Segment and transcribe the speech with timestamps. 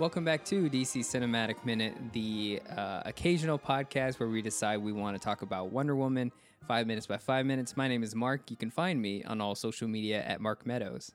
[0.00, 5.14] Welcome back to DC Cinematic Minute, the uh, occasional podcast where we decide we want
[5.14, 6.32] to talk about Wonder Woman
[6.66, 7.76] five minutes by five minutes.
[7.76, 8.50] My name is Mark.
[8.50, 11.12] You can find me on all social media at Mark Meadows.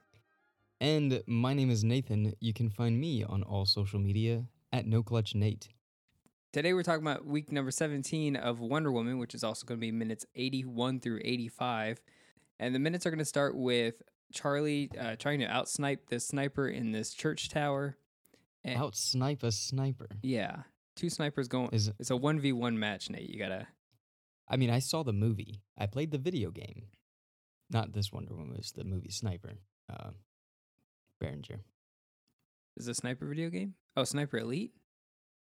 [0.80, 2.36] And my name is Nathan.
[2.40, 5.70] You can find me on all social media at No Clutch Nate.
[6.54, 9.82] Today we're talking about week number 17 of Wonder Woman, which is also going to
[9.82, 12.02] be minutes 81 through 85.
[12.60, 16.68] And the minutes are going to start with Charlie uh, trying to outsnipe the sniper
[16.68, 17.98] in this church tower.
[18.66, 20.08] And- Out snipe a sniper.
[20.22, 20.64] Yeah.
[20.98, 21.70] Two snipers going.
[21.72, 23.30] Is It's a 1v1 match, Nate.
[23.30, 23.68] You got to.
[24.50, 25.62] I mean, I saw the movie.
[25.78, 26.88] I played the video game.
[27.70, 29.54] Not this Wonder Woman, it's the movie Sniper.
[29.90, 30.12] Uh,
[31.20, 31.62] Berenger.
[32.78, 33.74] Is it a sniper video game?
[33.96, 34.74] Oh, Sniper Elite?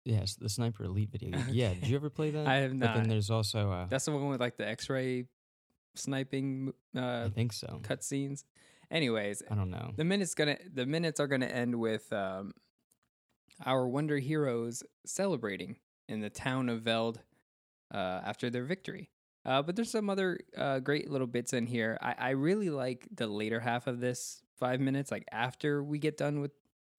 [0.04, 1.46] Yes, the Sniper Elite video game.
[1.50, 2.46] Yeah, did you ever play that?
[2.46, 2.94] I have not.
[2.94, 5.24] But then there's also, uh, That's the one with like the x ray
[5.96, 7.80] sniping uh, I think so.
[7.82, 8.44] cutscenes.
[8.90, 9.92] Anyways, I don't know.
[9.96, 12.52] the minutes gonna the minutes are gonna end with um,
[13.64, 15.76] our Wonder Heroes celebrating
[16.08, 17.20] in the town of Veld
[17.92, 19.10] uh, after their victory.
[19.44, 21.96] Uh, but there's some other uh, great little bits in here.
[22.02, 26.16] I, I really like the later half of this five minutes, like after we get
[26.16, 26.50] done with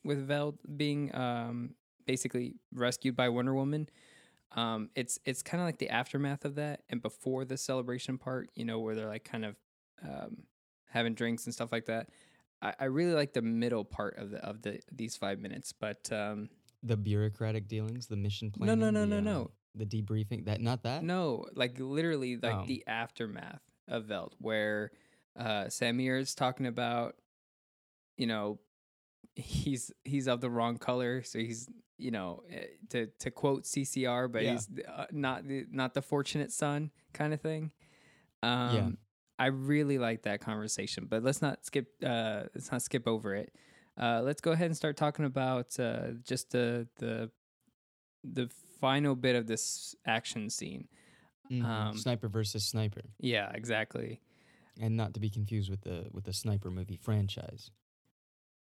[0.03, 3.89] with Veld being um, basically rescued by Wonder Woman.
[4.53, 8.50] Um, it's it's kind of like the aftermath of that, and before the celebration part,
[8.55, 9.55] you know, where they're like kind of
[10.02, 10.44] um,
[10.89, 12.09] having drinks and stuff like that.
[12.61, 16.11] I, I really like the middle part of the of the these five minutes, but
[16.11, 16.50] um,
[16.83, 18.67] The bureaucratic dealings, the mission plan.
[18.67, 19.52] No, no, no, no, no.
[19.75, 20.45] The debriefing.
[20.45, 21.03] That Not that?
[21.03, 22.66] no, like literally like Oh.
[22.66, 24.91] the aftermath of Veld, where
[25.35, 27.16] uh, Samir is talking about,
[28.17, 28.59] you know,
[29.35, 31.69] he's he's of the wrong color, so he's
[32.00, 34.53] you know eh, to to quote CCR, but Yeah.
[34.53, 37.72] he's uh, not the not the fortunate son kind of thing.
[38.41, 38.97] Um,
[39.40, 41.88] I really like that conversation, but let's not skip.
[42.03, 43.53] Uh, let's not skip over it.
[43.98, 47.30] Uh, let's go ahead and start talking about uh, just the the
[48.24, 48.50] the
[48.80, 50.88] final bit of this action scene.
[51.52, 51.64] Mhm.
[51.64, 53.02] Um, sniper versus sniper.
[53.20, 54.22] Yeah, exactly.
[54.80, 57.72] And not to be confused with the with the sniper movie franchise.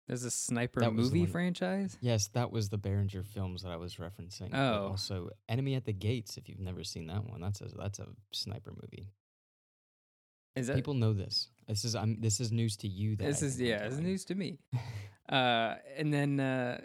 [0.09, 1.97] There's a sniper That movie franchise.
[2.00, 4.50] Yes, that was the Berenger films that I was referencing.
[4.50, 4.89] but Oh.
[4.89, 6.37] also Enemy at the Gates.
[6.37, 9.11] If you've never seen that one, that's a that's a sniper movie.
[10.54, 11.48] Is that People know this.
[11.66, 13.16] This is I'm this is news to you.
[13.16, 14.58] That this I is yeah, it's news to me.
[15.28, 16.80] uh, and then uh,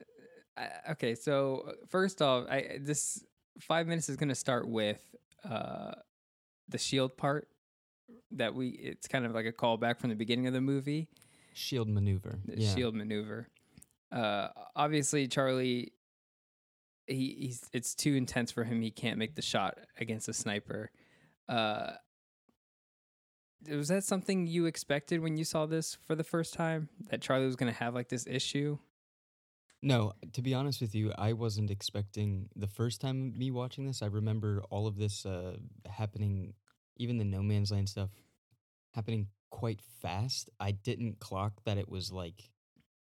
[0.57, 3.23] I- okay, so uh, first off, I this
[3.59, 5.01] five minutes is gonna start with
[5.43, 5.91] uh
[6.69, 7.47] the shield part
[8.31, 8.69] that we.
[8.69, 11.09] It's kind of like a callback from the beginning of the movie.
[11.53, 12.39] Shield maneuver.
[12.45, 12.73] yeah.
[12.73, 13.47] shield maneuver.
[14.11, 15.91] Uh, obviously, Charlie,
[17.07, 18.81] he he's it's too intense for him.
[18.81, 20.91] He can't make the shot against a sniper.
[21.49, 21.91] Uh,
[23.69, 26.89] was that something you expected when you saw this for the first time?
[27.09, 28.77] That Charlie was going to have like this issue?
[29.81, 34.01] No, to be honest with you, I wasn't expecting the first time me watching this.
[34.01, 35.57] I remember all of this uh,
[35.89, 36.53] happening,
[36.97, 38.09] even the No Man's Land stuff
[38.93, 40.49] happening quite fast.
[40.59, 42.49] I didn't clock that it was like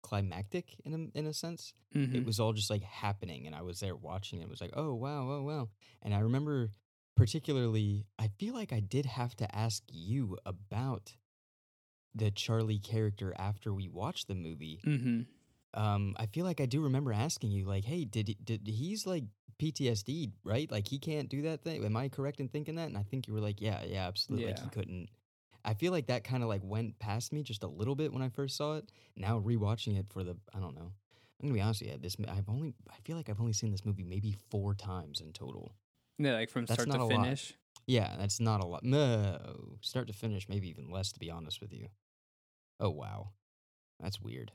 [0.03, 1.73] climactic in a, in a sense.
[1.95, 2.15] Mm-hmm.
[2.15, 4.43] It was all just like happening, and I was there watching it.
[4.43, 5.69] It was like, oh wow, oh wow.
[6.01, 6.69] And I remember
[7.15, 11.13] particularly, I feel like I did have to ask you about
[12.15, 14.79] the Charlie character after we watched the movie.
[14.85, 15.21] Mm-hmm.
[15.79, 19.07] um i feel like i do remember asking you like hey did he- did he's
[19.07, 19.23] like
[19.59, 20.69] ptsd right?
[20.71, 21.83] Like he can't do that thing?
[21.85, 22.87] Am i correct in thinking that?
[22.87, 25.09] And i think you were like yeah yeah absolutely like he couldn't.
[25.65, 28.21] I feel like that kind of like went past me just a little bit when
[28.21, 28.91] i first saw it.
[29.15, 30.91] Now rewatching it for the i don't know.
[31.41, 33.71] I'm gonna be honest with you this i've only i feel like i've only seen
[33.71, 35.73] this movie maybe four times in total
[36.19, 37.25] Yeah, like from That's start to a lot.
[37.25, 37.53] finish.
[37.85, 41.59] yeah that's not a lot no start to finish maybe even less to be honest
[41.59, 41.87] with you
[42.79, 43.29] oh wow
[43.99, 44.51] that's weird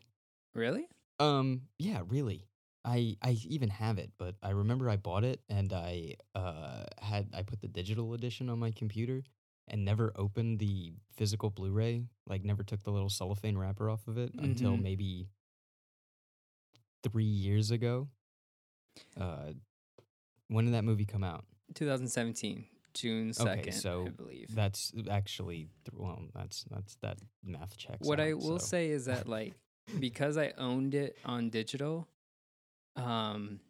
[0.54, 0.88] Really?
[1.20, 2.46] Um, yeah, really.
[2.84, 7.28] I I even have it, but I remember I bought it and I uh had
[7.34, 9.22] I put the digital edition on my computer
[9.68, 14.16] and never opened the physical Blu-ray, like never took the little cellophane wrapper off of
[14.16, 14.82] it until Mhm.
[14.82, 15.28] maybe
[17.02, 18.08] 3 years ago.
[19.16, 19.52] Uh
[20.48, 21.44] when did that movie come out?
[21.74, 22.64] 2017,
[22.94, 24.54] June 2nd, Okay, so I believe.
[24.54, 28.06] That's actually well, that's that's that math checks.
[28.06, 28.66] what I will so.
[28.66, 29.54] say is that like
[30.00, 32.08] because I owned it on digital,
[32.96, 33.60] um,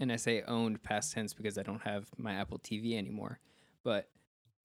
[0.00, 3.38] and I say owned past tense because I don't have my Apple TV anymore,
[3.84, 4.08] but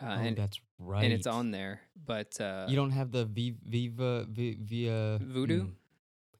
[0.01, 1.03] uh, oh, and that's right.
[1.03, 1.81] and it's on there.
[2.05, 5.61] But uh, You don't have the v- Viva v- via Vudu?
[5.61, 5.71] Mm.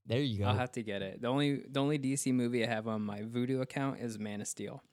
[0.06, 0.46] There you go.
[0.46, 1.22] I'll have to get it.
[1.22, 4.48] The only the only DC movie I have on my Vudu account is Man of
[4.48, 4.84] Steel.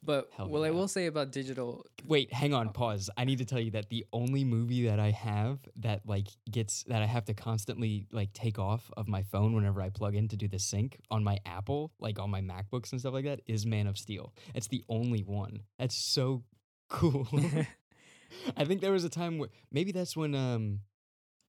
[0.00, 2.70] But Hell what I will say about digital, Wait, hang on, Oh.
[2.70, 3.10] pause.
[3.16, 6.84] I need to tell you that the only movie that I have that like gets
[6.84, 10.28] that I have to constantly like take off of my phone whenever I plug in
[10.28, 13.40] to do the sync on my Apple, like on my MacBooks and stuff like that,
[13.46, 14.32] is Man of Steel.
[14.54, 15.64] It's the only one.
[15.80, 16.44] That's so
[16.88, 17.26] cool.
[18.56, 20.80] I think there was a time where maybe that's when um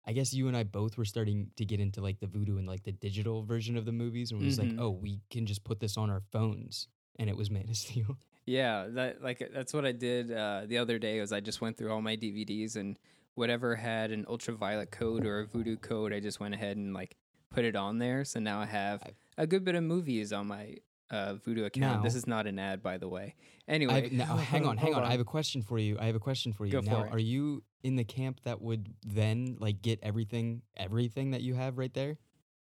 [0.09, 2.67] I guess you and I both were starting to get into like the Vudu and
[2.67, 4.71] like the digital version of the movies and it was Mhm.
[4.71, 6.87] like, oh, we can just put this on our phones.
[7.19, 8.17] And it was Man of Steel.
[8.45, 11.19] yeah, that like that's what I did uh, the other day.
[11.21, 12.97] Was I just went through all my DVDs and
[13.35, 17.15] whatever had an ultraviolet code or a Vudu code, I just went ahead and like
[17.51, 18.25] put it on there.
[18.25, 19.03] So now I have
[19.37, 20.77] a good bit of movies on my
[21.11, 22.03] uh, Vudu account.
[22.03, 23.35] this is not an ad, by the way.
[23.67, 25.03] Anyway, I have, now, hang on, hang on.
[25.03, 25.97] I have a question for you.
[25.99, 26.71] I have a question for you.
[26.71, 27.13] Go now, for it.
[27.13, 31.77] are you in the camp that would then like get everything, everything that you have
[31.77, 32.17] right there?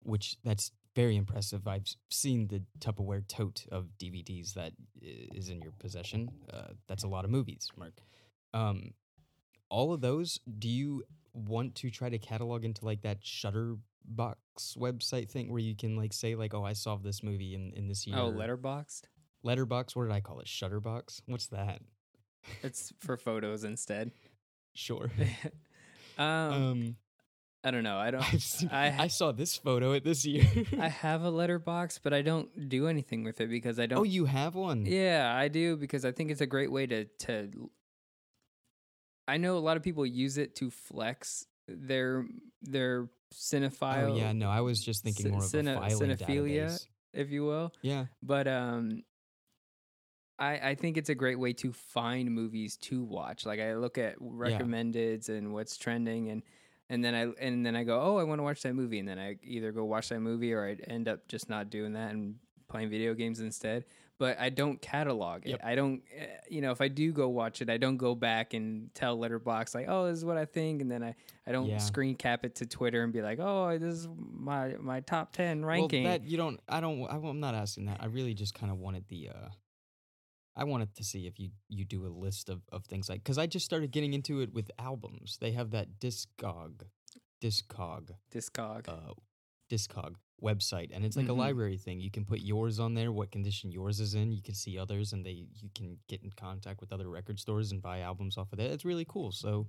[0.02, 1.66] Which that's very impressive.
[1.66, 6.31] I've seen the Tupperware tote of DVDs that is in your possession.
[6.52, 8.00] Uh, that's a lot of movies, Mark.
[8.52, 8.92] Um,
[9.70, 10.38] all of those.
[10.58, 11.02] Do you
[11.32, 13.19] want to try to catalog into like that
[14.08, 17.72] Shutterbox website thing where you can like say like, oh, I saw this movie in
[17.74, 18.16] in this year.
[18.18, 19.02] oh, Letterboxd.
[19.42, 19.94] Letterbox.
[19.94, 20.46] What did I call it?
[20.46, 21.20] Shutterbox.
[21.26, 21.80] What's that?
[22.62, 24.10] It's for photos instead.
[24.74, 25.10] Sure.
[26.18, 26.96] um, Um,
[27.62, 27.96] I don't know.
[27.96, 28.22] I don't.
[28.40, 30.46] Seen, I- I, saw this photo at this year.
[30.78, 33.98] I have a letterbox, but I don't do anything with it because I don't.
[33.98, 34.84] oh, you have one?
[34.84, 37.70] Yeah, I do because I think it's a great way to to.
[39.26, 42.26] I know a lot of people use it to flex their
[42.60, 44.32] their cinephile, Oh, yeah.
[44.32, 46.66] No, I was just thinking Cin- more of cine- a cinephilia?
[46.66, 46.86] database.
[47.12, 47.72] if you will.
[47.82, 48.06] Yeah.
[48.22, 49.02] But um,
[50.38, 53.46] I I think it's a great way to find movies to watch.
[53.46, 56.42] Like I look at recommendeds and what's trending, and
[56.90, 59.08] and then I and then I go, oh, I want to watch that movie, and
[59.08, 62.12] then I either go watch that movie or I end up just not doing that
[62.12, 62.36] and
[62.69, 63.84] playing video games instead.
[64.19, 65.50] But I don't catalog it.
[65.50, 65.61] Yep.
[65.64, 68.55] I don't, eh, you know, if I do go watch it, I don't go back
[68.55, 71.16] and tell Letterbox like, oh, this is what I think, and then I,
[71.46, 71.78] I don't Yeah.
[71.78, 75.64] screen cap it to Twitter and be like, oh, this is my my top ten
[75.64, 76.05] ranking.
[76.05, 76.61] Well, that you don't.
[76.69, 77.02] I don't.
[77.06, 77.99] I, am not asking that.
[78.00, 79.31] I really just kind of wanted the.
[79.31, 79.49] uh
[80.56, 83.38] I wanted to see if you you do a list of of things like because
[83.38, 85.38] I just started getting into it with albums.
[85.40, 86.82] They have that Discog,
[87.43, 88.88] Discog, Discog.
[88.88, 89.14] uh,
[89.69, 91.31] Discog website, and it's like Mhm.
[91.31, 92.00] a library thing.
[92.00, 94.32] You can put yours on there, what condition yours is in.
[94.32, 97.72] You can see others, and they you can get in contact with other record stores
[97.72, 98.70] and buy albums off of that.
[98.70, 99.32] It's really cool.
[99.32, 99.69] So,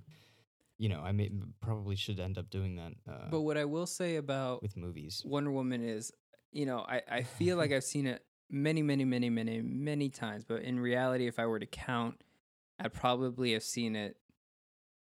[0.78, 1.30] you know, I may,
[1.60, 5.22] probably should end up doing that uh, But what I will say about with movies.
[5.24, 6.12] Wonder Woman is,
[6.52, 10.44] you know, I, I feel like I've seen it many, many, many, many, many times.
[10.44, 12.20] But in reality, if I were to count,
[12.78, 14.18] I'd probably have seen it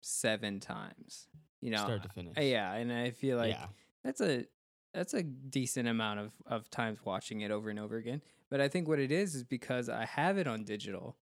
[0.01, 1.27] seven times.
[1.61, 2.37] You know, Start to finish.
[2.39, 3.67] Yeah, and I feel like yeah,
[4.05, 4.45] that's a
[4.95, 8.23] that's a decent amount of of times watching it over and over again.
[8.51, 11.17] But I think what it is is because I have it on digital,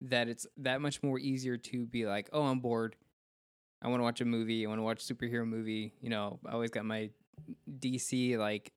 [0.00, 2.94] that it's that much more easier to be like, oh, I'm bored.
[3.82, 4.64] I want to watch a movie.
[4.64, 5.92] I want to watch a superhero movie.
[6.00, 7.10] You know, I always got my
[7.80, 8.72] DC like,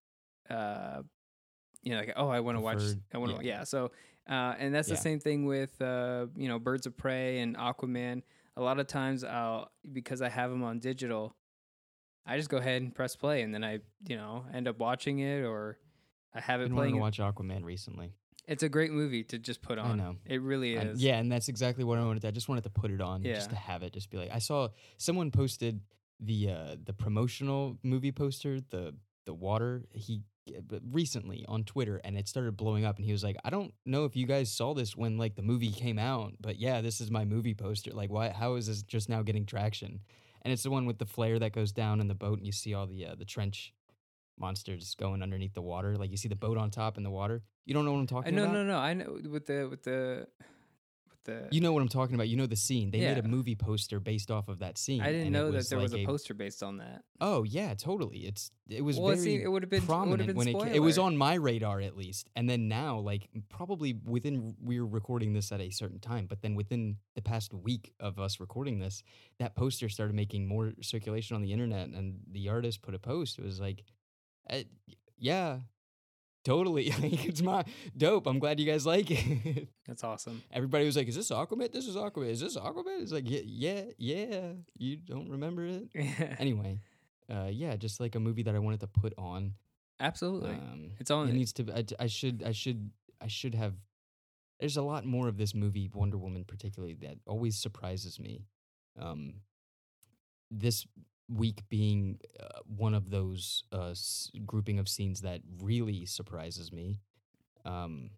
[0.50, 1.02] uh,
[1.84, 2.82] you know, like oh, I want to watch.
[3.14, 3.60] I want to, yeah.
[3.60, 3.64] yeah.
[3.64, 3.92] So,
[4.30, 4.96] uh, and that's Yeah.
[4.96, 8.24] the same thing with uh, you know, Birds of Prey and Aquaman.
[8.58, 11.36] A lot of times, I'll because I have them on digital,
[12.26, 15.20] I just go ahead and press play, and then I, you know, end up watching
[15.20, 15.78] it or
[16.34, 16.94] I have it been playing.
[16.96, 18.12] to watch Aquaman recently.
[18.48, 19.92] It's a great movie to just put on.
[20.00, 20.16] I know.
[20.26, 21.02] It really I- is.
[21.04, 22.22] yeah, and that's exactly what I wanted.
[22.24, 23.36] To, I just wanted to put it on, Yeah.
[23.36, 24.30] just to have it, just be like.
[24.32, 25.82] I saw someone posted
[26.20, 28.94] the uh the promotional movie poster, the
[29.26, 29.84] the water.
[29.92, 32.98] He uh, recently on Twitter, and it started blowing up.
[32.98, 35.42] And he was like, "I don't know if you guys saw this when like the
[35.44, 37.92] movie came out, but yeah, this is my movie poster.
[37.92, 38.30] Like, why?
[38.30, 40.02] How is this just now getting traction?"
[40.44, 42.52] And it's the one with the flare that goes down in the boat, and you
[42.52, 43.74] see all the uh, the trench
[44.40, 45.96] monsters going underneath the water.
[45.98, 47.44] Like you see the boat on top in the water.
[47.66, 48.54] You don't know what I'm I talking no, about.
[48.54, 48.74] no, no.
[48.74, 48.80] No.
[48.80, 50.28] I know with the with the
[51.26, 51.48] the.
[51.52, 52.28] You know what I'm talking about.
[52.30, 52.92] You know the scene.
[52.92, 55.02] They made a movie poster based off of that scene.
[55.02, 57.04] I didn't and it know that there was like a poster based on that.
[57.20, 58.20] Oh yeah, totally.
[58.20, 60.54] It's it was Well, very see, it would have been it prominent been when it
[60.54, 61.08] ca- it was spoiler.
[61.08, 62.30] on my radar at least.
[62.36, 66.56] And then now, like probably within we're recording this at a certain time, but then
[66.56, 69.04] within the past week of us recording this,
[69.40, 73.38] that poster started making more circulation on the internet, and the artist put a post.
[73.40, 73.84] It was like,
[74.50, 74.60] uh,
[75.18, 75.60] yeah.
[76.44, 77.64] Totally, like it's my
[77.96, 78.26] dope.
[78.26, 79.68] I'm glad you guys like it.
[79.88, 80.42] That's awesome.
[80.52, 81.72] Everybody was like, "Is this Aquaman?
[81.72, 82.30] This is Aquaman.
[82.30, 84.42] Is this Aquaman?" It's like, "Yeah, yeah, yeah."
[84.78, 85.90] You don't remember it
[86.40, 86.80] anyway.
[87.32, 89.54] Uh, yeah, just like a movie that I wanted to put on.
[90.00, 90.52] Absolutely.
[90.52, 91.30] Um, it's on.
[91.30, 91.72] it needs to.
[91.76, 92.44] I, I should.
[92.44, 92.90] I should.
[93.22, 93.76] I should have.
[94.60, 98.46] There's a lot more of this movie, Wonder Woman, particularly that always surprises me.
[99.00, 99.36] Um,
[100.50, 100.86] this
[101.34, 107.00] week being uh, one of those uh, s- grouping of scenes that really surprises me.
[107.66, 108.12] Um,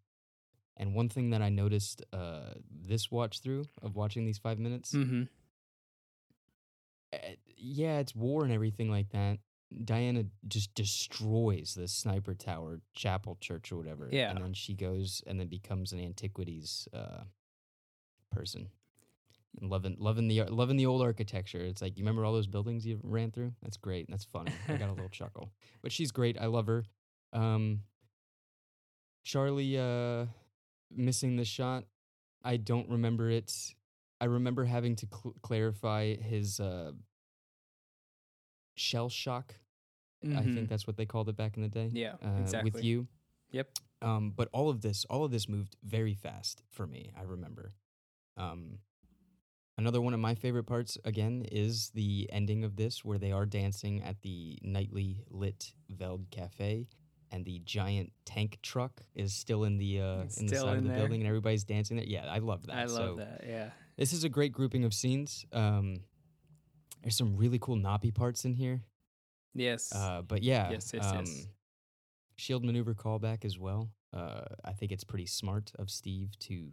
[0.77, 2.53] And one thing that I noticed uh,
[2.89, 5.24] this watch through of watching these five minutes, Mm-hmm.
[7.13, 9.38] eh, yeah, it's war and everything like that.
[9.86, 14.08] Diana just destroys the sniper tower, chapel, church, or whatever.
[14.12, 14.29] Yeah.
[14.32, 17.24] and then she goes and then becomes an antiquities uh,
[18.32, 18.70] person.
[19.62, 21.60] And loving, loving the loving the old architecture.
[21.62, 23.54] It's like you remember all those buildings you ran through.
[23.62, 24.08] That's great.
[24.10, 24.52] That's funny.
[24.68, 25.52] I got a little chuckle.
[25.84, 26.38] But she's great.
[26.40, 26.84] I love her.
[27.34, 27.82] Um,
[29.24, 30.26] Charlie uh,
[30.92, 31.86] missing the shot.
[32.44, 33.54] I don't remember it.
[34.20, 36.92] I remember having to cl- clarify his uh,
[38.76, 39.56] shell shock.
[40.24, 40.54] I Mhm.
[40.56, 41.90] think that's what they called it back in the day.
[41.94, 42.72] Yeah, uh, exactly.
[42.72, 43.08] With you.
[43.52, 43.70] Yep.
[44.02, 47.12] Um, but all of this, all of this moved very fast for me.
[47.18, 47.74] I remember.
[48.38, 48.80] Um,
[49.77, 53.46] another one of my favorite parts, again, is the ending of this, where they are
[53.46, 56.88] dancing at the nightly lit Veld Cafe,
[57.32, 60.89] and the giant tank truck is still in the uh, in the side of the
[60.89, 60.98] there.
[61.00, 62.06] building, and everybody's dancing there.
[62.06, 62.75] Yeah, I love that.
[62.75, 63.44] I love So that.
[63.48, 63.70] Yeah.
[63.98, 65.46] This is a great grouping of scenes.
[65.51, 65.98] Um,
[67.01, 68.82] there's some really cool nappy parts in here.
[69.53, 69.94] Yes.
[69.94, 71.48] Uh, but yeah, Yes, yes, um, yes.
[72.38, 73.89] shield maneuver callback as well.
[74.12, 76.70] Uh, I think it's pretty smart of Steve to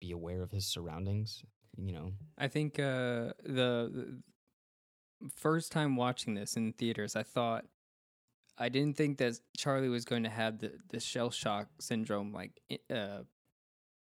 [0.00, 1.44] be aware of his surroundings.
[1.80, 7.64] You know, I think uh, the, the first time watching this in theaters, I thought
[8.58, 12.60] I didn't think that Charlie was going to have the, the shell shock syndrome, like
[12.92, 13.20] uh,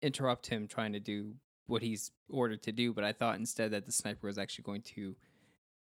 [0.01, 1.35] interrupt him trying to do
[1.67, 2.93] what he's ordered to do.
[2.93, 5.15] But I thought instead that the sniper was actually going to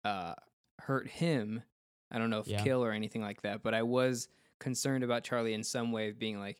[0.04, 0.34] uh,
[0.80, 1.64] hurt him.
[2.12, 2.64] I don't know if Yeah.
[2.64, 4.28] kill or anything like that, but I was
[4.60, 6.58] concerned about Charlie in some way of being like,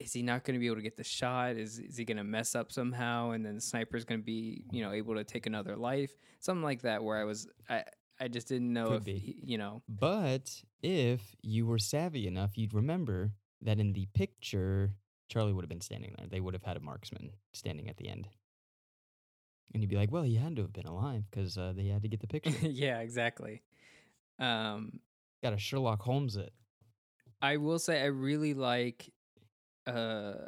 [0.00, 1.56] is he not going to be able to get the shot?
[1.56, 3.30] Is is he going to mess up somehow?
[3.30, 6.62] And then the sniper's going to be, you know, able to take another life, something
[6.62, 7.02] like that.
[7.02, 7.84] Where I was, I
[8.20, 9.18] I just didn't know Could if be.
[9.18, 13.32] he, you know, but if you were savvy enough, you'd remember
[13.62, 14.94] that in the picture,
[15.28, 16.26] Charlie would have been standing there.
[16.28, 18.28] They would have had a marksman standing at the end.
[19.72, 22.02] And you'd be like, well, he had to have been alive because uh, they had
[22.02, 22.52] to get the picture.
[22.68, 23.62] yeah, exactly.
[24.38, 25.00] Um,
[25.42, 26.52] Got to Sherlock Holmes it.
[27.42, 29.10] I will say I really like
[29.86, 30.46] uh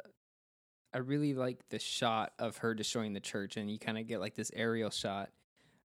[0.93, 4.19] I really like the shot of her destroying the church and you kind of get
[4.19, 5.29] like this aerial shot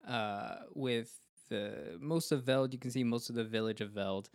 [0.06, 1.12] uh with
[1.50, 4.30] the most of Veld you can see most of the village of Veld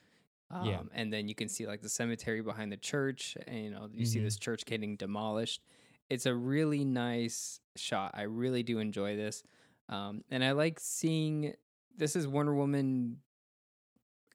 [0.52, 0.82] um, Yeah.
[0.94, 4.06] and then you can see like the cemetery behind the church and you know you
[4.06, 4.24] see Mhm.
[4.24, 5.62] this church getting demolished
[6.10, 9.44] it's a really nice shot I really do enjoy this
[9.90, 11.54] um and I like seeing
[11.98, 13.18] this is Wonder Woman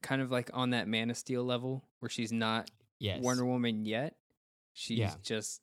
[0.02, 3.22] kind of like on that Man of Steel level where she's not Yes.
[3.22, 4.16] Wonder Woman yet.
[4.74, 5.14] She's Yeah.
[5.22, 5.62] just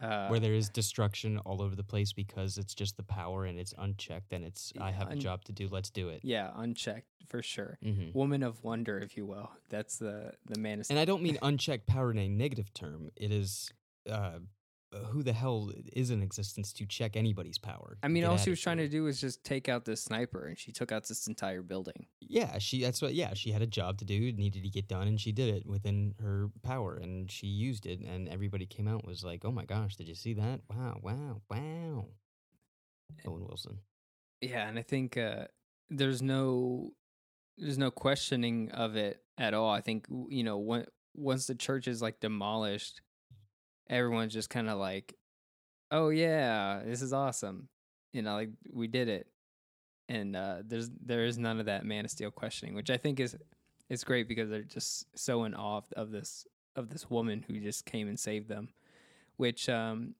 [0.00, 3.58] uh, where there is destruction all over the place because it's just the power and
[3.58, 5.68] it's unchecked and it's I have a job to do.
[5.68, 6.20] Let's do it.
[6.24, 7.78] yeah, unchecked for sure.
[7.82, 9.50] hmm Woman of Wonder, if you will.
[9.68, 13.10] That's the the Man And I don't mean unchecked power in a negative term.
[13.16, 13.70] It is
[14.10, 14.40] uh,
[15.10, 17.98] who the hell is in existence to check anybody's power?
[18.02, 20.46] I mean, Get all she was trying to do was just take out this sniper,
[20.46, 22.06] and she took out this entire building.
[22.20, 22.82] Yeah, she.
[22.82, 23.14] That's what.
[23.14, 25.66] Yeah, she had a job to do, needed to get done, and she did it
[25.66, 29.52] within her power, and she used it, and everybody came out and was like, "Oh
[29.52, 30.60] my gosh, did you see that?
[30.68, 32.06] Wow, wow, wow."
[33.26, 33.78] Owen Wilson.
[34.40, 35.46] Yeah, and I think uh,
[35.90, 36.92] there's no
[37.58, 39.70] there's no questioning of it at all.
[39.70, 43.00] I think you know when, once the church is like demolished,
[43.92, 45.14] everyone's just kind of like,
[45.90, 47.68] "Oh yeah, this is awesome,"
[48.12, 49.26] you know, like we did it.
[50.08, 53.20] And uh, there's there is none of that Man of Steel questioning, which I think
[53.20, 53.36] is
[53.88, 57.84] is great because they're just so in awe of, this of this woman who just
[57.84, 58.70] came and saved them.
[59.36, 60.14] Which um,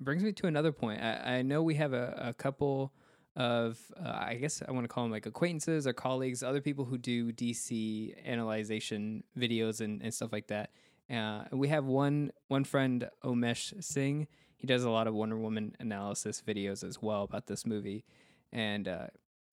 [0.00, 1.00] brings me to another point.
[1.02, 2.92] I, I know we have a, a couple
[3.34, 6.84] of uh, I guess I want to call them like acquaintances or colleagues, other people
[6.84, 10.70] who do DC analyzation videos and, and stuff like that.
[11.12, 14.26] Uh, we have one one friend, Omesh Singh.
[14.56, 18.04] He does a lot of Wonder Woman analysis videos as well about this movie,
[18.52, 19.06] and uh,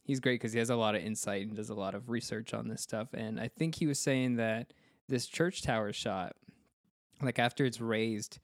[0.03, 2.53] he's great because he has a lot of insight and does a lot of research
[2.53, 3.09] on this stuff.
[3.13, 4.73] And I think he was saying that
[5.07, 6.35] this church tower shot,
[7.21, 8.39] like after it's raised,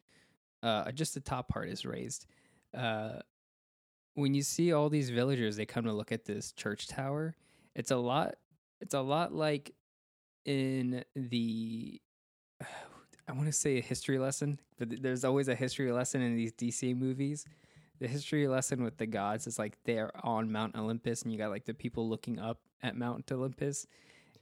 [0.64, 2.26] uh, just the top part is raised.
[2.76, 3.20] Uh,
[4.16, 7.36] when you see all these villagers, they come to look at this church tower.
[7.76, 8.36] It's a lot.
[8.82, 9.74] It's a lot like
[10.46, 12.02] in the.
[13.28, 16.36] I want to say a history lesson, but th- there's always a history lesson in
[16.36, 17.46] these DC movies.
[18.00, 21.50] The history lesson with the gods is like they're on Mount Olympus, and you got
[21.50, 23.88] like the people looking up at Mount Olympus.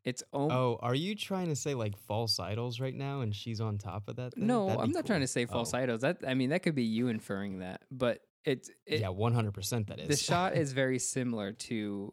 [0.04, 3.62] It's om- Oh, are you trying to say like false idols right now, and she's
[3.62, 4.34] on top of that?
[4.34, 4.48] Thing?
[4.48, 5.78] no, That'd I'm not trying to say false Oh.
[5.78, 6.02] idols.
[6.02, 9.54] That I mean, that could be you inferring that, but it's it, yeah, one hundred
[9.54, 9.88] percent.
[9.88, 12.12] That is the shot is very similar to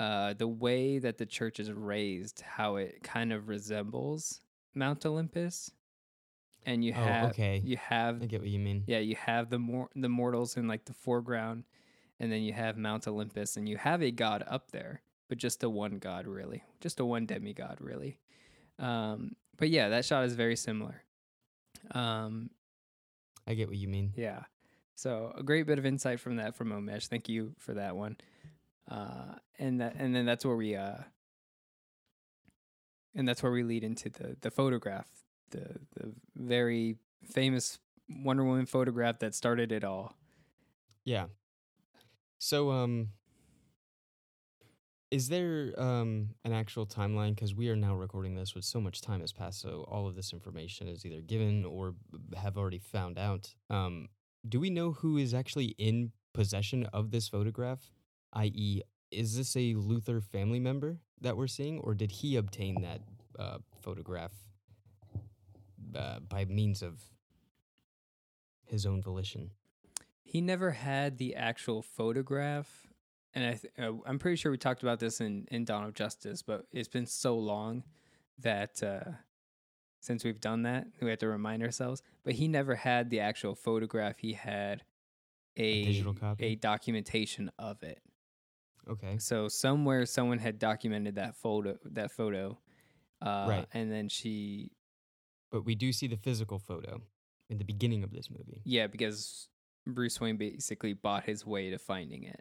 [0.00, 4.40] uh, the way that the church is raised, how it kind of resembles
[4.74, 5.70] Mount Olympus.
[6.66, 7.60] And you Oh, have okay.
[7.64, 8.84] you have I get what you mean.
[8.86, 11.64] yeah you have the mor- the mortals in like the foreground,
[12.20, 15.62] and then you have Mount Olympus, and you have a god up there, but just
[15.62, 18.18] a one god really, just a one demigod really.
[18.78, 21.02] Um, but yeah, that shot is very similar.
[21.92, 22.50] Um,
[23.46, 24.12] I get what you mean.
[24.16, 24.44] yeah.
[24.94, 27.08] So a great bit of insight from that from Omesh.
[27.08, 28.16] Thank you for that one.
[28.90, 30.98] Uh, and that and then that's where we uh
[33.14, 35.08] and that's where we lead into the the photograph,
[35.52, 37.78] the the very famous
[38.08, 40.16] Wonder Woman photograph that started it all.
[41.04, 41.26] Yeah.
[42.38, 43.10] So, um,
[45.10, 47.34] is there um an actual timeline?
[47.34, 50.16] Because we are now recording this with so much time has passed, so all of
[50.16, 51.94] this information is either given or
[52.36, 53.54] have already found out.
[53.70, 54.08] Um,
[54.48, 57.92] do we know who is actually in possession of this photograph?
[58.32, 58.82] I.e.,
[59.12, 63.00] is this a Luthor family member that we're seeing, or did he obtain that
[63.38, 64.32] uh, photograph
[65.96, 67.02] uh, by means of
[68.64, 69.50] his own volition?
[70.22, 72.86] He never had the actual photograph,
[73.34, 75.94] and I th- uh, I'm pretty sure we talked about this in in Dawn of
[75.94, 77.84] Justice, but it's been so long
[78.38, 79.12] that uh,
[80.00, 82.02] since we've done that, we have to remind ourselves.
[82.24, 84.18] But he never had the actual photograph.
[84.18, 84.82] He had
[85.56, 86.46] a, digital copy?
[86.46, 88.00] a documentation of it.
[88.90, 89.18] Okay.
[89.18, 92.58] So somewhere someone had documented that photo that photo.
[93.20, 93.66] Uh, Right.
[93.72, 94.72] And then she
[95.52, 97.02] But we do see the physical photo
[97.48, 98.62] in the beginning of this movie.
[98.64, 99.48] yeah, because
[99.86, 102.40] Bruce Wayne basically bought his way to finding it.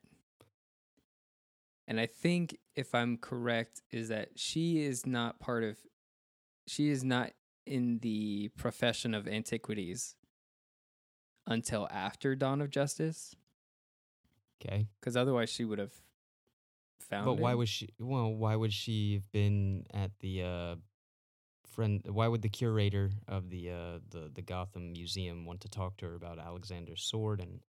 [1.87, 5.77] And I think if I'm correct is that she is not part of
[6.67, 7.31] she is not
[7.65, 10.15] in the profession of antiquities
[11.45, 13.35] until after Dawn of Justice
[14.63, 14.87] Okay.
[15.01, 15.93] cuz otherwise she would have
[16.99, 17.55] found But why it.
[17.55, 20.75] was she well, why would she have been at the uh
[21.71, 25.97] friend why would the curator of the uh the, the Gotham Museum want to talk
[25.97, 27.61] to her about Alexander's sword and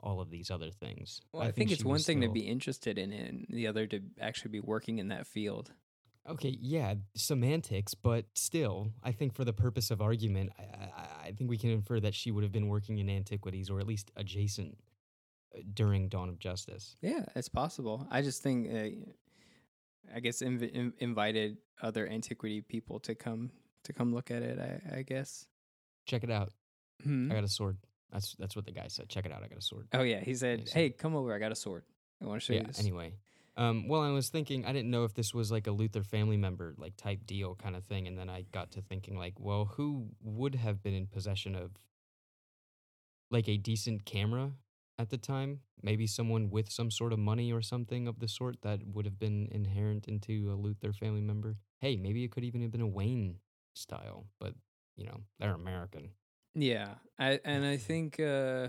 [0.00, 1.20] all of these other things?
[1.32, 4.00] Well, I, think, it's one thing to be interested in it and the other to
[4.20, 5.72] actually be working in that field.
[6.28, 11.32] Okay, yeah, semantics, but still, I think for the purpose of argument, I, I, I
[11.32, 14.10] think we can infer that she would have been working in antiquities or at least
[14.16, 14.78] adjacent
[15.54, 16.96] uh, during Dawn of Justice.
[17.02, 18.06] Yeah, it's possible.
[18.10, 19.10] I just think, uh,
[20.14, 23.50] I guess, inv- in- invited other antiquity people to come
[23.84, 24.58] to come look at it.
[24.58, 25.46] I, I guess.
[26.06, 26.52] Check it out.
[27.02, 27.30] Hmm.
[27.30, 27.78] I got a sword.
[28.12, 29.08] That's that's what the guy said.
[29.08, 29.42] Check it out.
[29.42, 29.88] I got a sword.
[29.92, 30.68] Oh yeah, he said.
[30.72, 31.34] "Hey, come over.
[31.34, 31.84] I got a sword.
[32.22, 32.60] I want to show yeah.
[32.60, 33.14] you this." Anyway,
[33.56, 36.36] um, well, I was thinking I didn't know if this was like a Luthor family
[36.36, 39.64] member like type deal kind of thing, and then I got to thinking like, well,
[39.64, 41.72] who would have been in possession of
[43.30, 44.52] like a decent camera
[44.98, 45.60] at the time?
[45.82, 49.18] Maybe someone with some sort of money or something of the sort that would have
[49.18, 51.56] been inherent into a Luthor family member.
[51.80, 53.36] Hey, maybe it could even have been a Wayne
[53.74, 54.54] style, but
[54.96, 56.10] you know they're American.
[56.54, 58.68] Yeah, I and I think uh,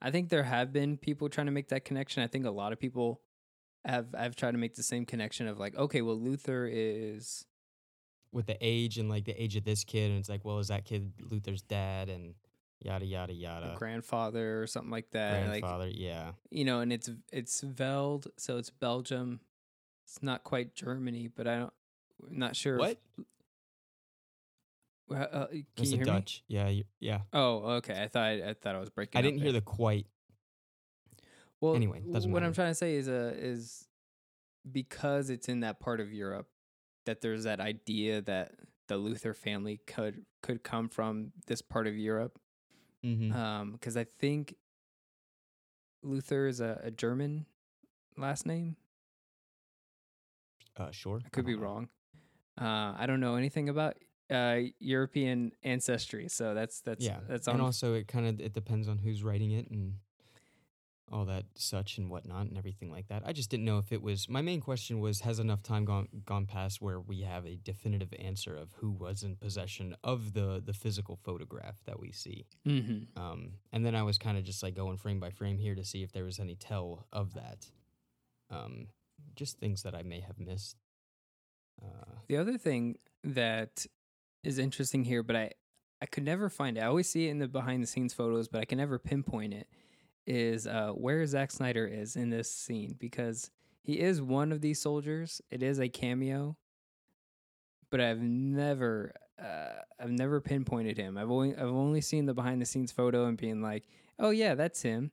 [0.00, 2.22] I think there have been people trying to make that connection.
[2.22, 3.20] I think a lot of people
[3.84, 7.44] have have tried to make the same connection of like, okay, well, Luthor is
[8.32, 10.68] with the age and like the age of this kid, and it's like, well, is
[10.68, 12.34] that kid Luthor's dad and
[12.84, 13.74] yada yada yada.
[13.76, 15.48] grandfather or something like that.
[15.48, 16.32] Like Grandfather, yeah.
[16.50, 19.40] you know, and it's it's Veld, so it's Belgium.
[20.06, 21.72] It's not quite Germany, but I don't,
[22.30, 22.78] not sure.
[22.78, 22.98] What?
[25.10, 26.12] Uh, uh, can That's you hear me?
[26.12, 26.42] Dutch.
[26.48, 27.20] Yeah, you, yeah.
[27.32, 28.02] Oh, okay.
[28.02, 29.18] I thought I thought I was breaking.
[29.18, 29.60] I didn't hear there.
[29.60, 30.06] the quite.
[31.60, 33.86] Well, anyway, doesn't what I'm trying to say is uh is
[34.70, 36.48] because it's in that part of Europe
[37.06, 38.52] that there's that idea that
[38.88, 42.38] the Luthor family could could come from this part of Europe.
[43.04, 43.32] Mm-hmm.
[43.32, 44.54] Um, because I think
[46.04, 47.46] Luthor is a, a German
[48.16, 48.76] last name.
[50.76, 51.20] uh, sure.
[51.24, 51.88] I could be wrong.
[52.60, 53.96] Uh, I don't know anything about
[54.30, 57.54] uh European ancestry, so that's that's Yeah, that's on.
[57.54, 59.94] and also it kind of it depends on who's writing it and
[61.12, 63.22] all that such and whatnot and everything like that.
[63.24, 64.28] I just didn't know if it was.
[64.28, 68.12] My main question was: Has enough time gone gone past where we have a definitive
[68.18, 72.46] answer of who was in possession of the the physical photograph that we see?
[72.66, 73.20] mm-hmm.
[73.22, 75.84] Um, and then I was kind of just like going frame by frame here to
[75.84, 77.66] see if there was any tell of that.
[78.50, 78.88] Um,
[79.36, 80.76] just things that I may have missed.
[81.82, 83.86] Uh, The other thing that
[84.44, 85.50] is interesting here, but I
[86.00, 86.80] I could never find it.
[86.80, 89.54] I always see it in the behind the scenes photos, but I can never pinpoint
[89.54, 89.68] it.
[90.26, 93.50] Is uh, where Zack Snyder is in this scene because
[93.82, 95.40] he is one of these soldiers.
[95.50, 96.56] It is a cameo,
[97.90, 101.18] but I've never uh, I've never pinpointed him.
[101.18, 103.84] I've only I've only seen the behind the scenes photo and being like,
[104.20, 105.10] oh yeah, that's him.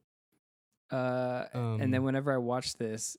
[0.92, 3.18] Uh, and then Um, whenever I watch this,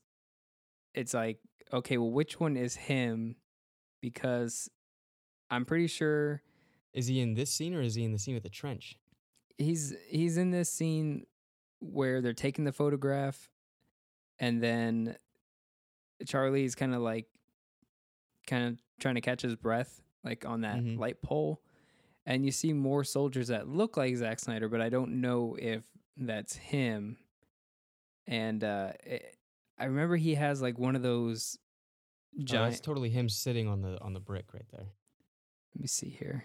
[0.94, 1.38] it's like,
[1.72, 3.36] okay, well, which one is him?
[4.00, 4.68] Because
[5.50, 6.42] I'm pretty sure
[6.92, 8.96] Is he in this scene or is he in the scene with the trench?
[9.58, 11.26] he's he's in this scene
[11.80, 13.50] where they're taking the photograph
[14.38, 15.16] and then
[16.26, 17.26] Charlie's kind of like
[18.46, 20.98] kind of trying to catch his breath like on that Mhm.
[20.98, 21.62] light pole
[22.26, 25.84] and you see more soldiers that look like Zack Snyder but I don't know if
[26.16, 27.16] that's him
[28.26, 29.36] and uh it,
[29.78, 31.58] I remember he has like one of those
[32.38, 34.92] Oh, that's totally him sitting on the on the brick right there.
[35.74, 36.44] let me see here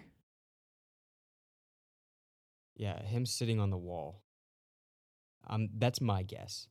[2.76, 4.22] Yeah, him sitting on the wall.
[5.46, 6.68] Um, that's my guess.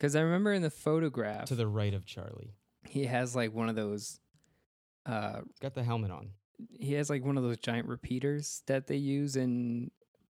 [0.00, 2.54] cuz I remember in the photograph To the right of Charlie,
[2.86, 4.20] he has like one of those
[5.06, 6.30] uh got the helmet on.
[6.70, 9.90] he has like one of those giant repeaters that they use in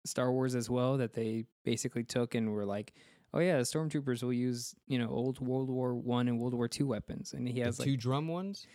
[0.05, 2.93] Star Wars as well that they basically took and were like,
[3.33, 6.67] oh yeah, the stormtroopers will use you know old World War One and World War
[6.67, 8.65] Two weapons, and he The has two drum ones.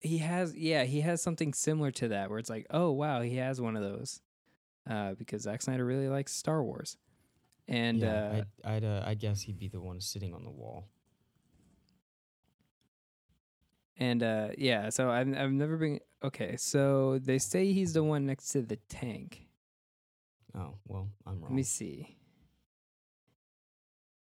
[0.00, 3.36] he has yeah he has something similar to that where it's like oh wow he
[3.36, 4.20] has one of those
[4.90, 6.96] uh, because Zack Snyder really likes Star Wars,
[7.68, 10.50] and yeah, uh, I'd I'd, uh, I'd guess he'd be the one sitting on the
[10.50, 10.88] wall.
[14.00, 16.56] and uh, yeah, so I've I've never been okay.
[16.56, 19.46] So they say he's the one next to the tank.
[20.56, 21.42] Oh well, I'm wrong.
[21.42, 22.16] Let me see.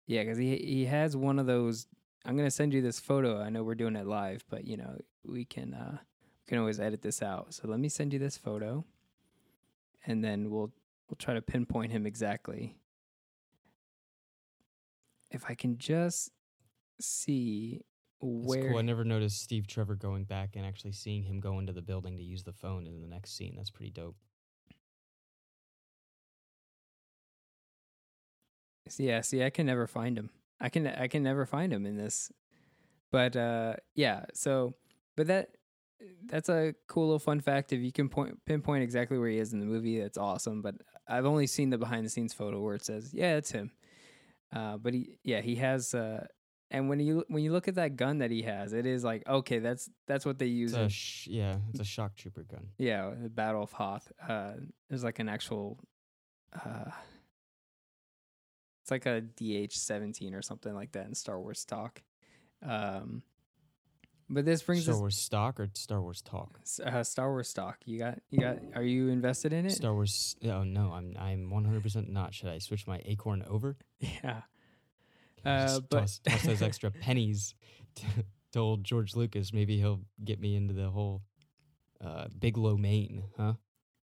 [0.08, 1.88] Yeah, because he he has one of those.
[2.26, 3.42] I'm gonna send you this photo.
[3.42, 6.80] I know we're doing it live, but you know we can uh we can always
[6.80, 7.54] edit this out.
[7.54, 8.86] So let me send you this photo,
[10.06, 10.72] and then we'll
[11.10, 12.78] we'll try to pinpoint him exactly.
[15.32, 16.32] If I can just
[17.00, 17.82] see
[18.22, 18.78] where cool.
[18.80, 22.18] I never noticed Steve Trevor going back and actually seeing him go into the building
[22.18, 23.56] to use the phone in the next scene.
[23.56, 24.16] That's pretty dope.
[28.98, 30.30] Yeah, see, I can never find him.
[30.60, 32.32] I can I can never find him in this.
[33.12, 34.76] But uh yeah, so
[35.16, 35.50] but that
[36.26, 37.74] that's a cool little fun fact.
[37.74, 40.62] If you can point pinpoint exactly where he is in the movie, that's awesome.
[40.62, 40.76] But
[41.08, 43.72] I've only seen the behind the scenes photo where it says, Yeah, it's him.
[44.54, 46.26] Uh but he yeah, he has uh
[46.72, 49.28] and when you when you look at that gun that he has, it is like,
[49.28, 52.68] okay, that's that's what they use It's in sh- yeah, it's a shock trooper gun.
[52.78, 54.12] yeah, the Battle of Hoth.
[54.28, 54.54] Uh,
[54.90, 55.80] there's like an actual,
[56.54, 56.90] uh,
[58.82, 62.02] it's like a DH-17 or something like that in Star Wars talk.
[62.64, 63.24] Um,
[64.30, 66.60] but this brings Star us Wars stock or Star Wars talk.
[66.84, 67.78] uh, Star Wars stock.
[67.86, 68.58] You got, you got.
[68.74, 69.72] Are you invested in it?
[69.72, 70.36] Star Wars.
[70.44, 72.34] Oh no, I'm I'm 100 percent not.
[72.34, 73.78] Should I switch my acorn over?
[74.00, 74.42] yeah.
[75.46, 77.54] Uh, Just but toss, toss those extra pennies
[77.96, 78.06] to,
[78.54, 79.54] to old George Lucas.
[79.54, 81.22] Maybe he'll get me into the whole
[82.04, 83.54] uh, big low main, huh?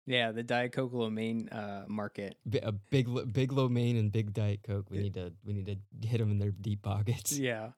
[0.05, 2.35] yeah, the Diet Coke low main uh, market.
[2.45, 4.89] Bi- a big big low main and big diet coke.
[4.91, 7.37] We need to we need to hit them in their deep pockets.
[7.37, 7.69] Yeah.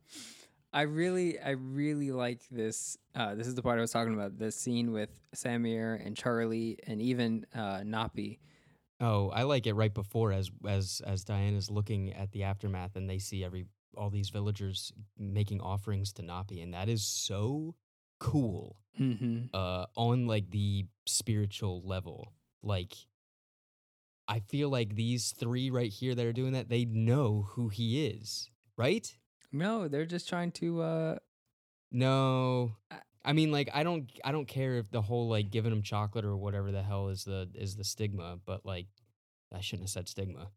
[0.73, 2.97] I really, I really like this.
[3.13, 4.39] Uh, this is the part I was talking about.
[4.39, 8.39] The scene with Samir and Charlie, and even uh, Napi.
[8.99, 13.09] Oh, I like it right before as as as Diana's looking at the aftermath and
[13.09, 17.75] they see every all these villagers making offerings to Napi, and that is so
[18.19, 18.77] cool.
[18.99, 19.45] Mm-hmm.
[19.55, 22.31] uh on like the spiritual level
[22.61, 22.93] like
[24.27, 28.05] i feel like these three right here that are doing that they know who he
[28.05, 29.15] is right
[29.53, 30.81] No, they're just trying to.
[30.81, 31.17] Uh,
[31.91, 32.75] no
[33.23, 36.25] I- mean like i don't i don't care if the whole like giving them chocolate
[36.25, 38.87] or whatever the hell is the is the stigma but like
[39.53, 40.47] i shouldn't have said stigma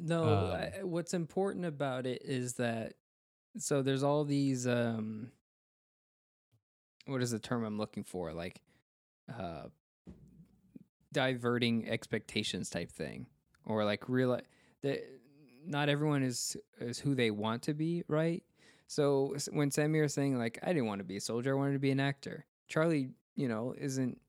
[0.00, 2.94] no, Um, I, what's important about it is that.
[3.58, 4.66] So there's all these.
[4.66, 5.32] Um,
[7.06, 8.32] what is the term I'm looking for?
[8.32, 8.60] Like,
[9.28, 9.64] uh,
[11.12, 13.26] diverting expectations type thing,
[13.64, 14.38] or like real
[14.82, 15.04] that
[15.66, 18.42] not everyone is is who they want to be, right?
[18.86, 21.74] So when Samir is saying like I didn't want to be a soldier, I wanted
[21.74, 22.46] to be an actor.
[22.68, 24.20] Charlie, you know, isn't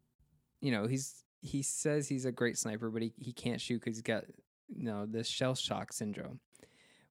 [0.61, 3.97] you know, he's he says he's a great sniper, but he, he can't shoot because
[3.97, 4.25] he's got
[4.67, 6.39] you know this shell shock syndrome.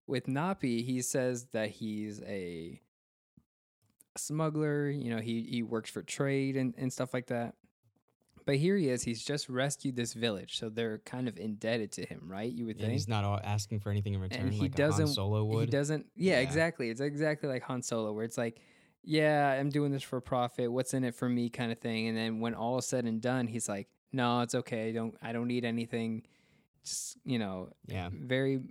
[0.07, 2.81] With Napi, he says that he's a
[4.17, 4.89] smuggler.
[4.89, 7.55] You know, he he works for trade and, and stuff like that.
[8.49, 9.03] But here he is.
[9.03, 12.51] He's just rescued this village, so they're kind of indebted to him, right?
[12.51, 12.93] You would and think.
[12.93, 16.07] he's not asking for anything in return he like doesn't- Han Solo He doesn't.
[16.15, 16.39] Yeah, Yeah.
[16.39, 16.89] exactly.
[16.89, 18.59] It's exactly like Han Solo, where it's like,
[19.03, 20.71] yeah, I'm doing this for profit.
[20.71, 22.07] What's in it for me, kind of thing.
[22.07, 24.89] And then when all is said and done, he's like, no, it's okay.
[24.89, 25.15] I don't.
[25.21, 26.23] I don't need anything.
[26.83, 28.61] Just you know, yeah very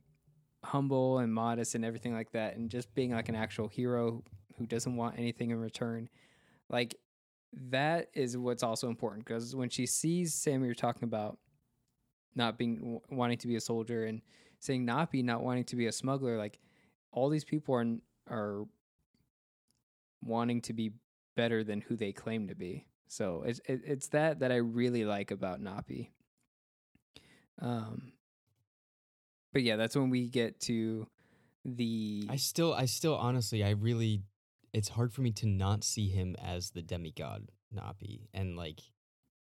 [0.64, 4.24] humble and modest and everything like that, and just being like an actual hero
[4.56, 6.08] who doesn't want anything in return.
[6.68, 6.96] Like
[7.52, 11.38] that is what's also important because when she sees Sammy, you're talking about
[12.34, 14.20] not being wanting to be a soldier and
[14.60, 16.58] saying Napi not wanting to be a smuggler, like
[17.12, 17.86] all these people are
[18.28, 18.64] are
[20.22, 20.92] wanting to be
[21.36, 22.86] better than who they claim to be.
[23.08, 26.10] So it's it, it's that that I really like about Napi.
[27.60, 28.12] Um,
[29.52, 31.06] but yeah, that's when we get to
[31.64, 34.22] the I still, I still, honestly, I really,
[34.72, 38.80] it's hard for me to not see him as the demigod Napi, and like,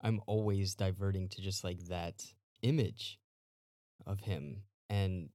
[0.01, 2.23] I'm always diverting to just like that
[2.61, 3.19] image
[4.05, 5.29] of him, and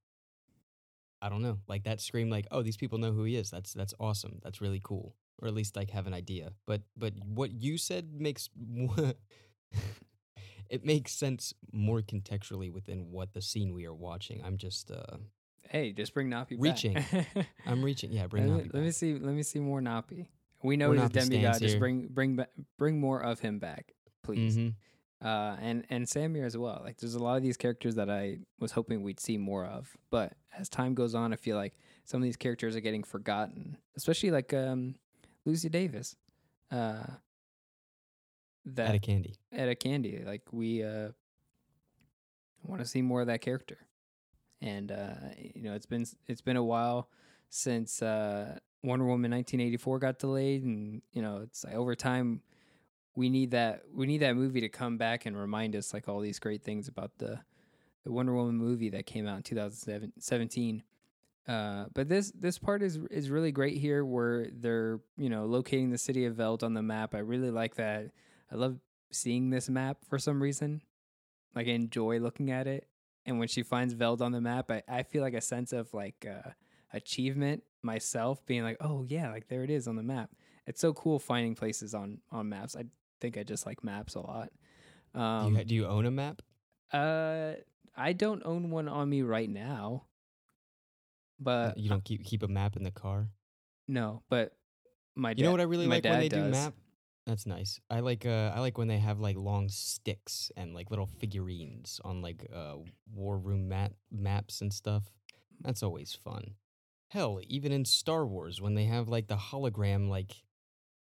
[1.21, 3.51] I don't know, like that scream, like, oh, these people know who he is.
[3.51, 4.41] That's that's awesome.
[4.43, 6.53] That's really cool, or at least like have an idea.
[6.67, 8.49] But but what you said makes.
[10.69, 14.43] It makes sense more contextually within what the scene we are watching.
[14.43, 15.19] I'm just uh
[15.73, 16.93] hey, just bring Napi Reaching.
[16.95, 17.27] back.
[17.67, 18.13] I'm reaching.
[18.13, 19.15] Yeah, bring let, me, let me see.
[19.15, 20.29] Let me see more Napi.
[20.63, 21.61] We know More he's a demigod.
[21.61, 24.57] Just bring bring ba- bring more of him back, please.
[24.57, 24.75] Mhm.
[25.25, 26.83] Uh, and and Samir as well.
[26.85, 29.97] Like, there's a lot of these characters that I was hoping we'd see more of,
[30.11, 33.79] but as time goes on, I feel like some of these characters are getting forgotten,
[33.97, 34.97] especially like um,
[35.45, 36.17] Lucy Davis.
[36.71, 37.05] Uh,
[38.65, 39.35] that Out of candy.
[39.53, 40.23] Etta Candy.
[40.25, 41.09] Like we uh
[42.65, 43.79] want to see more of that character.
[44.63, 47.11] And uh you know, it's been it's been a while
[47.51, 52.41] since uh Wonder Woman 1984 got delayed and you know, it's like over time
[53.15, 56.21] we need that we need that movie to come back and remind us like all
[56.21, 57.41] these great things about the
[58.05, 60.83] the Wonder Woman movie that came out in 2017.
[61.47, 65.91] Uh, but this this part is is really great here, where they're you know locating
[65.91, 67.15] the city of Veld on the map.
[67.15, 68.11] I really like that.
[68.51, 68.79] I love
[69.11, 70.83] seeing this map for some reason.
[71.55, 72.87] Like I enjoy looking at it.
[73.25, 75.93] And when she finds Veld on the map, I, I feel like a sense of
[75.95, 76.51] like uh,
[76.93, 80.31] achievement myself, being like, oh yeah, like there it is on the map.
[80.67, 82.75] It's so cool finding places on on maps.
[82.77, 82.85] I
[83.21, 84.51] think I just like maps a lot.
[85.15, 86.43] do, Um, you, ha- do you own a map?
[86.93, 87.53] uh,
[87.97, 90.05] I don't own one on me right now,
[91.41, 93.31] Uh, but you don't keep keep a map in the car.
[93.89, 94.57] no, but
[95.15, 96.53] my You know dad- what I really like when they do does.
[96.53, 96.75] map.
[97.27, 97.81] That's nice.
[97.89, 102.01] I like uh I like when they have like long sticks and like little figurines
[102.05, 102.77] on like uh
[103.15, 105.05] war room mat maps and stuff.
[105.61, 106.55] That's always fun.
[107.09, 110.43] Hell, even in Star Wars when they have like the hologram like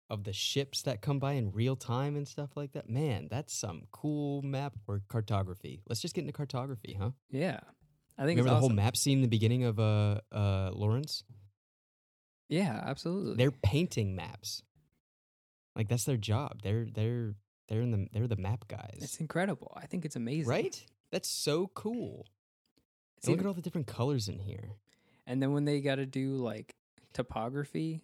[0.09, 2.89] of the ships that come by in real time and stuff like that.
[2.89, 5.81] Man, that's some cool map or cartography.
[5.87, 7.11] Let's just get into cartography, huh?
[7.29, 7.61] Yeah,
[8.17, 11.23] I think Remember the whole map scene in the beginning of uh uh Lawrence?
[12.49, 13.37] Yeah, absolutely.
[13.37, 14.63] They're painting maps.
[15.75, 16.61] Like that's their job.
[16.63, 17.35] They're they're
[17.69, 18.99] they're in the they're the map guys.
[19.01, 19.71] it's incredible.
[19.81, 20.49] I think it's amazing.
[20.49, 20.83] Right?
[21.11, 22.25] That's so cool.
[23.27, 24.77] Look at all the different colors in here.
[25.27, 26.75] and then when they got to do like
[27.13, 28.01] topography,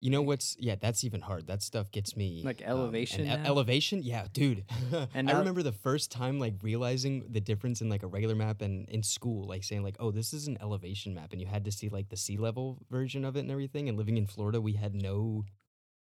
[0.00, 1.46] You know what's yeah, that's even hard.
[1.46, 4.64] That stuff gets me Like um, elevation and e- elevation, yeah, dude.
[5.14, 8.60] And I remember the first time like realizing the difference in like a regular map
[8.60, 11.64] and in school, like saying like, "Oh, this is an elevation map," and you had
[11.64, 13.88] to see like the sea level version of it and everything.
[13.88, 15.44] And living in Florida, we had no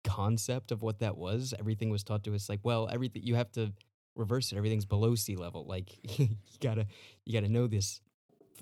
[0.04, 1.54] concept of what that was.
[1.58, 3.74] Everything was taught to us like, well, everything you have to
[4.16, 4.58] reverse it.
[4.58, 5.66] Everything's below sea level.
[5.66, 6.88] Like you gotta
[7.26, 8.02] you gotta know this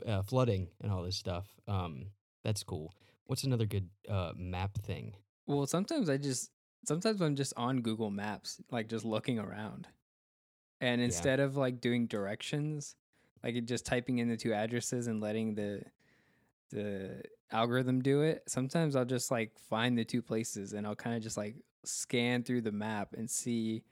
[0.05, 1.47] uh, flooding and all this stuff.
[1.67, 2.07] Um,
[2.43, 2.93] that's cool.
[3.25, 5.13] What's another good uh, map thing?
[5.49, 6.51] well, sometimes I just
[6.85, 9.87] sometimes I'm just on Google Maps, like just looking around,
[10.79, 12.95] and instead of like doing directions,
[13.43, 15.81] like just typing in the two addresses and letting the
[16.69, 18.43] the algorithm do it.
[18.47, 22.43] Sometimes I'll just like find the two places and I'll kind of just like scan
[22.43, 23.83] through the map and see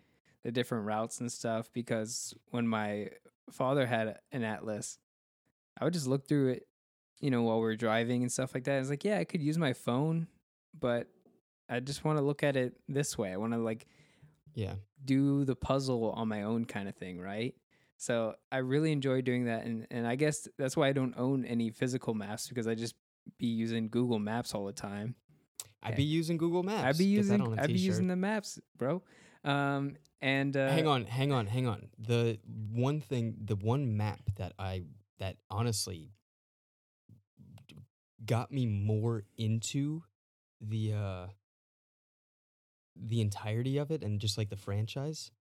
[0.43, 3.09] the different routes and stuff because when my
[3.51, 4.99] father had an atlas,
[5.79, 6.67] I would just look through it,
[7.19, 8.79] you know, while we are driving and stuff like that.
[8.79, 10.27] It's like, yeah, I could use my phone,
[10.79, 11.07] but
[11.69, 13.31] I just want to look at it this way.
[13.33, 13.87] I want to like
[14.53, 14.75] Yeah.
[15.03, 17.55] do the puzzle on my own kind of thing, right?
[17.97, 21.45] So I really enjoy doing that, and and I guess that's why I don't own
[21.45, 22.95] any physical maps because I just
[23.37, 25.15] be using Google Maps all the time.
[25.83, 26.83] I'd be using Google Maps.
[26.83, 29.01] I'd be using I'd be using the maps, bro.
[29.43, 31.89] Um, and uh, hang on, hang on, hang on.
[31.97, 32.39] The
[32.71, 34.83] one thing, the one map that I
[35.19, 36.11] that honestly
[38.25, 40.03] got me more into
[40.59, 41.27] the uh
[42.95, 45.31] the entirety of it and just like the franchise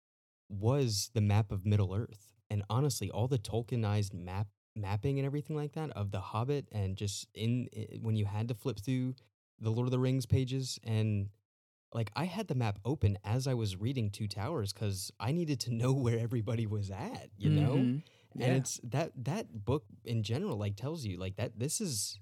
[0.47, 2.36] was the map of Middle Earth.
[2.49, 6.95] And honestly, all the Tolkienized map mapping and everything like that of the Hobbit and
[6.95, 7.67] just in
[8.01, 9.15] when you had to flip through
[9.59, 11.29] the Lord of the Rings pages and
[11.93, 15.59] like I had the map open as I was reading Two Towers because I needed
[15.61, 17.75] to know where everybody was at, you know.
[17.77, 18.03] mhm.
[18.39, 18.53] And Yeah.
[18.57, 22.19] it's that that book in general like tells you like that this is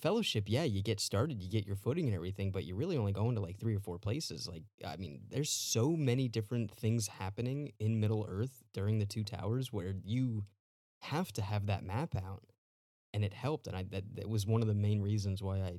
[0.00, 0.44] fellowship.
[0.46, 3.34] Yeah, you get started, you get your footing and everything, but you're really only going
[3.34, 4.48] to like three or four places.
[4.48, 9.24] Like I mean, there's so many different things happening in Middle Earth during the Two
[9.24, 10.44] Towers where you
[11.00, 12.44] have to have that map out,
[13.12, 13.66] and it helped.
[13.66, 15.78] And I that, that was one of the main reasons why I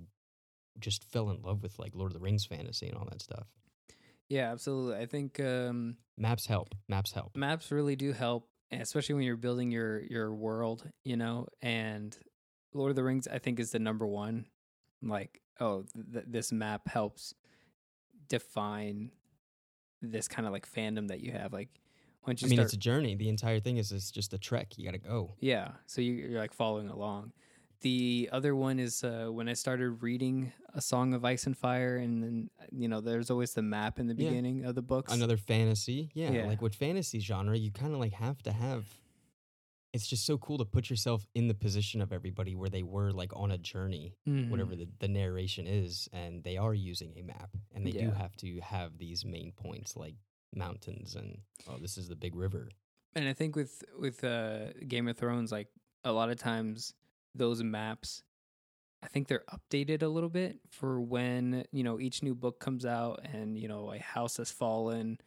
[0.79, 3.47] just fell in love with like Lord of the Rings fantasy and all that stuff.
[4.29, 5.01] Yeah, absolutely.
[5.01, 6.75] I think um, Maps help.
[6.89, 7.35] Maps help.
[7.35, 11.47] maps really do help, especially when you're building your your world, you know.
[11.61, 12.17] And
[12.73, 14.45] Lord of the Rings, I think, is the number one.
[15.01, 17.33] Like, oh, th- this map helps
[18.27, 19.11] define
[20.01, 21.53] this kind of like fandom that you have.
[21.53, 21.69] Like,
[22.25, 23.15] once you I mean, start, it's a journey.
[23.15, 24.77] The entire thing is it's just a trek.
[24.77, 25.33] You got to go.
[25.39, 27.31] yeah, so you, you're like following along.
[27.81, 31.97] The other one is uh, when I started reading A Song of Ice and Fire,
[31.97, 34.29] and then you know, there's always the map in the Yeah.
[34.29, 35.13] beginning of the books.
[35.13, 36.09] Another fantasy.
[36.15, 36.47] Yeah, Yeah.
[36.47, 38.85] Like with fantasy genre, you kind of like have to have.
[39.93, 43.11] It's just so cool to put yourself in the position of everybody where they were
[43.11, 44.49] like on a journey, Mhm.
[44.49, 48.35] whatever the, the narration is, and they are using a map, and they do have
[48.37, 50.15] to have these main points like
[50.55, 52.69] mountains and oh, this is the big river.
[53.15, 55.69] And I think with with uh, Game of Thrones, like
[56.03, 56.93] a lot of times
[57.33, 58.23] those maps,
[59.01, 62.85] I think they're updated a little bit for when you know each new book comes
[62.85, 65.19] out, and you know a house has fallen,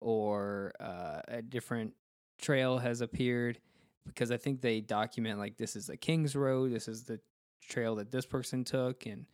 [0.00, 1.94] or uh, a different
[2.38, 3.58] trail has appeared,
[4.08, 7.20] because I think they document like this is the King's Road, this is the
[7.60, 9.26] trail that this person took, and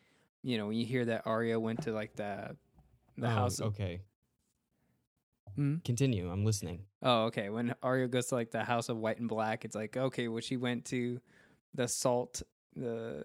[0.43, 2.57] you know when you hear that Arya went to like the
[3.17, 3.61] the Oh, house.
[3.61, 4.03] Okay.
[5.57, 5.77] Hmm?
[5.85, 6.29] Continue.
[6.31, 6.81] I'm listening.
[7.03, 7.49] Oh, okay.
[7.49, 10.41] When Arya goes to like the House of White and Black, it's like okay, well
[10.41, 11.21] she went to
[11.75, 12.43] the Salt,
[12.75, 13.25] the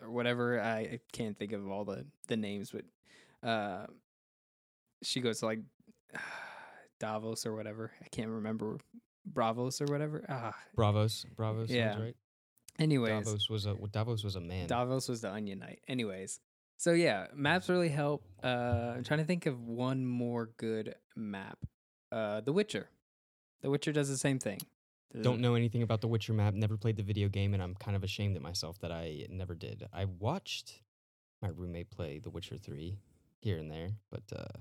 [0.00, 0.60] or whatever.
[0.60, 3.86] I, I can't think of all the the names, but uh,
[5.02, 5.60] she goes to like
[7.00, 7.92] Davos or whatever.
[8.04, 8.78] I can't remember
[9.32, 10.24] Braavos or whatever.
[10.28, 11.24] Ah, Braavos.
[11.36, 11.68] Braavos.
[11.68, 11.92] Yeah.
[11.92, 12.16] Sounds right.
[12.78, 14.66] anyways, Davos was a Davos was a man.
[14.66, 15.80] Davos was the Onion Knight.
[15.88, 16.40] Anyways,
[16.76, 18.24] so yeah, maps really help.
[18.42, 21.58] Uh, I'm trying to think of one more good map.
[22.10, 22.88] Uh, The Witcher.
[23.62, 24.58] The Witcher does the same thing.
[25.12, 26.54] There's Don't know anything about the Witcher map.
[26.54, 29.54] Never played the video game, and I'm kind of ashamed at myself that I never
[29.54, 29.86] did.
[29.92, 30.80] I watched
[31.42, 32.96] my roommate play The Witcher Three
[33.40, 34.58] here and there, but uh,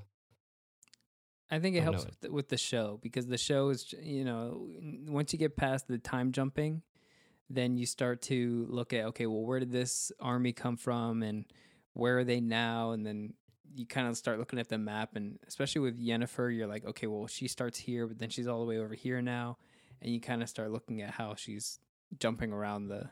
[1.52, 4.24] I think it know helps with the, with the show because the show is, you
[4.24, 4.68] know,
[5.08, 6.84] once you get past the time jumping,
[7.50, 11.46] then you start to look at okay, well, where did this army come from, and
[11.94, 13.34] where are they now, and then
[13.76, 17.08] you kind of start looking at the map, and especially with Yennefer, you're like, okay,
[17.08, 19.58] well, she starts here, but then she's all the way over here now,
[20.02, 21.80] and you kind of start looking at how she's
[22.20, 23.10] jumping around the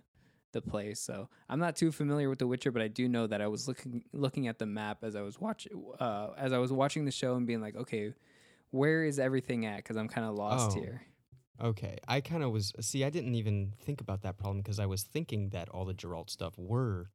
[0.54, 1.00] the place.
[1.00, 3.68] So I'm not too familiar with The Witcher, but I do know that I was
[3.68, 7.12] looking looking at the map as I was watching uh, as I was watching the
[7.12, 8.14] show and being like, okay,
[8.72, 9.78] where is everything at?
[9.78, 10.82] Because I'm kind of lost Oh.
[10.82, 11.02] here.
[11.62, 11.98] okay.
[12.08, 12.74] I kind of was.
[12.82, 15.94] See, I didn't even think about that problem because I was thinking that all the
[15.94, 17.10] Geralt stuff were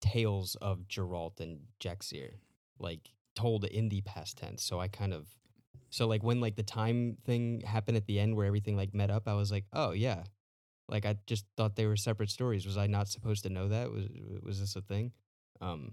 [0.00, 2.32] tales of Geralt and Jaskier,
[2.78, 4.62] like told in the past tense.
[4.62, 5.26] So I kind of.
[5.90, 9.10] So like when like the time thing happened at the end where everything like met
[9.10, 10.24] up, I was like, oh yeah,
[10.92, 12.66] like I just thought they were separate stories.
[12.66, 13.90] Was I not supposed to know that?
[13.90, 14.04] Was
[14.42, 15.12] was this a thing?
[15.60, 15.92] Um,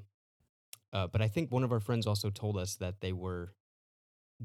[0.92, 3.54] uh, but I think one of our friends also told us that they were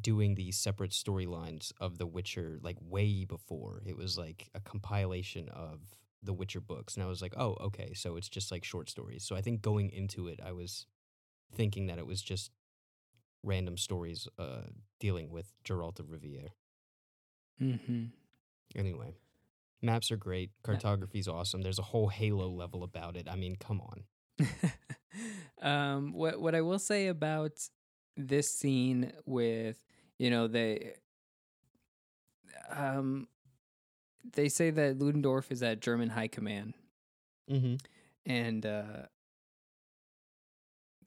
[0.01, 3.83] doing these separate storylines of The Witcher like way before.
[3.85, 5.81] It was like a compilation of
[6.23, 9.25] the Witcher books, and I was like, oh okay, so it's just like short stories.
[9.25, 10.87] So I think going into it, I was
[11.53, 12.53] thinking that it was just
[13.43, 14.69] random stories uh,
[15.01, 16.51] dealing with Geralt of Rivia.
[17.61, 18.05] Mm-hmm.
[18.77, 19.15] Anyway,
[19.83, 20.51] maps are great.
[20.51, 20.73] Yeah.
[20.73, 21.63] Cartography's awesome.
[21.63, 23.29] There's a whole Halo level about it.
[23.31, 24.49] I mean, come on.
[25.63, 27.53] um, what what I will say about
[28.17, 29.79] this scene with
[30.19, 30.95] you know they
[32.71, 33.27] um
[34.33, 36.75] they say that Ludendorff is at German high command
[37.51, 37.75] Mm-hmm.
[38.25, 39.03] and uh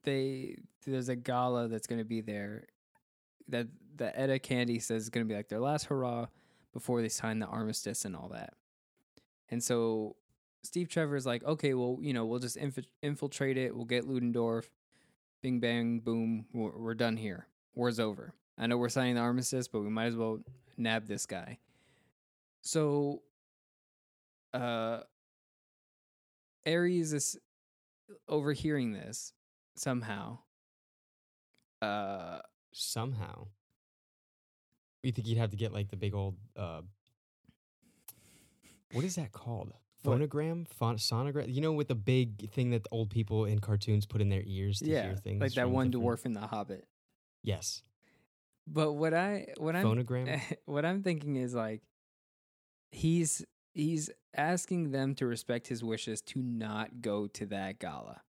[0.03, 2.65] they there's a gala that's going to be there
[3.47, 6.27] that that Etta Candy says is going to be like their last hurrah
[6.77, 8.53] before they sign the armistice and all that.
[9.49, 10.15] And so
[10.61, 13.75] Steve Trevor is like, okay, well, you know, we'll just inf- infiltrate it.
[13.75, 14.69] We'll get Ludendorff.
[15.41, 16.45] Bing bang boom.
[16.53, 17.47] We're, we're done here.
[17.73, 18.35] War's over.
[18.59, 20.37] I know we're signing the armistice, but we might as well
[20.77, 21.57] nab this guy.
[22.61, 23.23] So,
[24.53, 24.99] uh,
[26.67, 27.39] Ares is
[28.29, 29.33] overhearing this
[29.75, 30.37] somehow.
[31.81, 32.37] Uh,
[32.71, 33.47] Somehow.
[35.07, 36.81] You think you'd have to get like the big old uh
[38.91, 39.71] what is that called?
[40.03, 40.67] Phonogram?
[40.67, 41.53] Phon- sonogram?
[41.53, 44.43] You know, with the big thing that the old people in cartoons put in their
[44.45, 45.39] ears to yeah, hear things.
[45.39, 46.85] like that one different- dwarf in The Hobbit.
[47.41, 47.83] Yes.
[48.67, 50.41] But what I what I'm Phonogram?
[50.65, 51.83] what I'm thinking is like
[52.91, 58.21] he's he's asking them to respect his wishes to not go to that gala.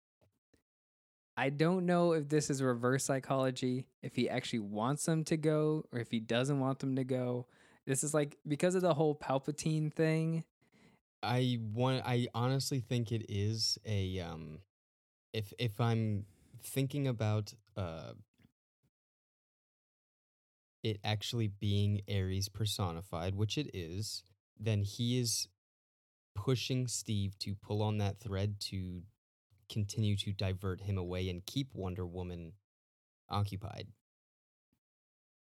[1.39, 5.85] I don't know if this is reverse psychology, if he actually wants them to go
[5.93, 7.47] or if he doesn't want them to go.
[7.87, 10.43] This is like because of the whole Palpatine thing.
[11.23, 14.59] I want I honestly think it is a um
[15.33, 16.25] if if I'm
[16.61, 18.15] thinking about uh
[20.83, 24.25] it actually being Ares personified, which it is,
[24.59, 25.47] then he is
[26.35, 29.03] pushing Steve to pull on that thread to
[29.69, 32.53] continue to divert him away and keep Wonder Woman
[33.29, 33.89] occupied.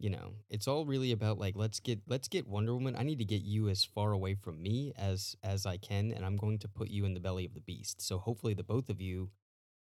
[0.00, 2.94] You know, it's all really about like let's get let's get Wonder Woman.
[2.96, 6.24] I need to get you as far away from me as as I can and
[6.24, 8.00] I'm going to put you in the belly of the beast.
[8.00, 9.30] So hopefully the both of you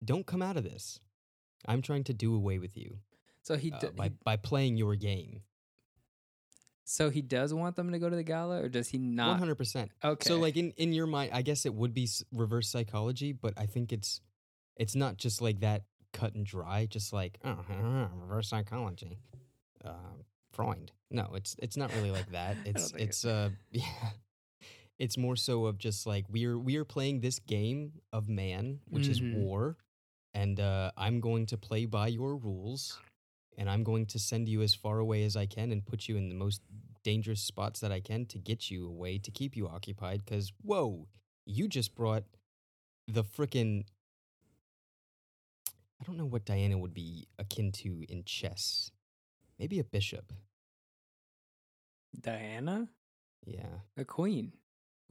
[0.04, 0.98] don't come out of this.
[1.66, 2.98] I'm trying to do away with you
[3.42, 5.42] So he, uh, by he by playing your game.
[6.92, 9.38] So he does want them to go to the gala, or does he not?
[9.38, 9.90] hundred percent.
[10.04, 10.28] Okay.
[10.28, 13.66] So like in in your mind, I guess it would be reverse psychology, but I
[13.66, 14.20] think it's
[14.76, 16.86] it's not just like that cut and dry.
[16.86, 17.56] Just like oh,
[18.20, 19.18] reverse psychology,
[19.84, 19.92] uh,
[20.52, 20.92] Freud.
[21.10, 22.56] No, it's it's not really like that.
[22.66, 23.84] It's it's uh yeah.
[24.98, 29.08] It's more so of just like we're we are playing this game of man, which
[29.08, 29.10] Mhm.
[29.10, 29.76] is war,
[30.34, 33.00] and uh, I'm going to play by your rules,
[33.56, 36.16] and I'm going to send you as far away as I can and put you
[36.16, 36.62] in the most
[37.02, 40.24] dangerous spots that I can to get you away to keep you occupied.
[40.24, 41.08] Because whoa,
[41.44, 42.24] you just brought
[43.08, 43.84] the frickin'
[46.00, 48.90] I don't know what Diana would be akin to in chess.
[49.58, 50.32] Maybe a bishop.
[52.20, 52.88] Diana,
[53.46, 54.52] Yeah, a queen.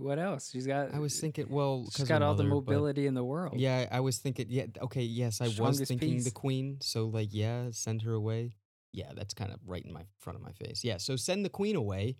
[0.02, 0.50] What else?
[0.52, 0.94] She's got.
[0.94, 1.48] I was thinking.
[1.50, 3.60] Well, she's got all the mother, but- mobility in the world.
[3.60, 4.48] Yeah, I was thinking.
[4.50, 6.26] Yeah, okay, yes, I was thinking piece.
[6.26, 6.78] the queen.
[6.82, 8.56] So like, yeah, send her away.
[8.94, 10.84] Yeah, that's kind of right in my front of my face.
[10.84, 12.18] Yeah, so send the queen away.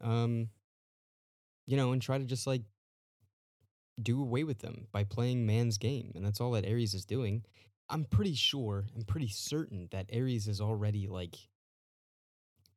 [0.00, 0.48] Um,
[1.66, 2.62] you know, and try to just like
[4.02, 7.44] do away with them by playing man's game, and that's all that Ares is doing.
[7.88, 11.36] I'm pretty sure, I'm pretty certain that Ares is already like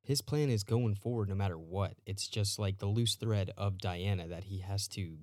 [0.07, 1.95] his plan is going forward no matter what.
[2.05, 5.17] It's just like the loose thread of Diana that he has to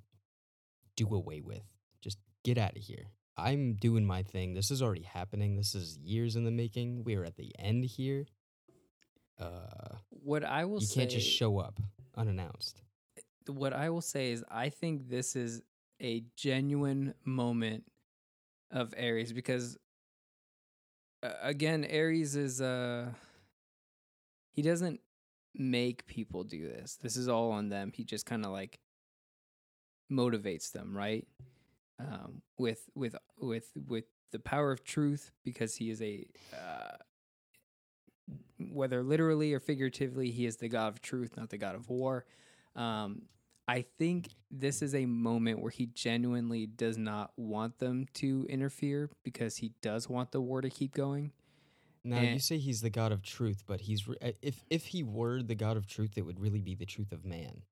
[0.94, 1.62] do away with.
[2.02, 3.06] Just get out of here.
[3.38, 4.52] I'm doing my thing.
[4.52, 5.56] This is already happening.
[5.56, 7.02] This is years in the making.
[7.02, 8.26] We are at the end here.
[9.40, 11.80] Uh, What I will you say, can't just show up
[12.14, 12.82] unannounced.
[13.46, 15.62] what I will say is, I think this is
[16.02, 17.84] a genuine moment
[18.70, 19.78] of Ares because,
[21.22, 23.06] uh, again, Ares is uh,
[24.54, 25.00] he doesn't
[25.54, 26.96] make people do this.
[27.02, 27.92] This is all on them.
[27.94, 28.78] He just kind of like
[30.10, 31.26] motivates them, right?
[31.98, 36.26] Um, with with with with the power of truth, because he is a
[36.56, 36.96] uh,
[38.58, 42.24] whether literally or figuratively, he is the god of truth, not the god of war.
[42.76, 43.22] Um,
[43.66, 49.10] I think this is a moment where he genuinely does not want them to interfere
[49.24, 51.32] because he does want the war to keep going.
[52.04, 55.02] Now you say he's the God of truth, but he's re- uh, if if he
[55.02, 57.62] were the God of truth, it would really be the truth of man,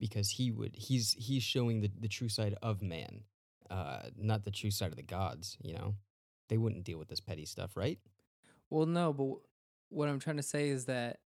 [0.00, 3.24] because he would he's he's showing the the true side of man,
[3.70, 5.58] uh, not the true side of the gods.
[5.60, 5.94] You know,
[6.48, 7.98] they wouldn't deal with this petty stuff, right?
[8.70, 11.20] Well, no, but wh- what I'm trying to say is that,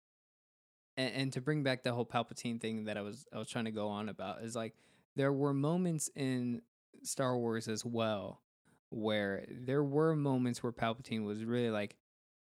[0.97, 3.67] and, and to bring back the whole Palpatine thing that I was I was trying
[3.67, 4.75] to go on about is like
[5.15, 6.63] there were moments in
[7.03, 8.41] Star Wars as well
[8.89, 11.97] where there were moments where Palpatine was really like,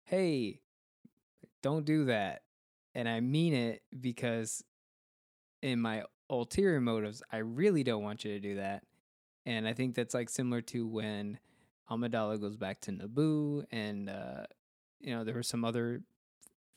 [0.07, 0.61] "Hey,
[1.62, 2.42] don't do that,"
[2.94, 4.64] and I mean it because
[5.62, 8.84] in my ulterior motives, I really don't want you to do that,
[9.44, 11.38] and I think that's like similar to when
[11.90, 14.09] Amidala goes back to Naboo and.
[14.11, 14.46] uh
[14.98, 16.00] you know, there were some other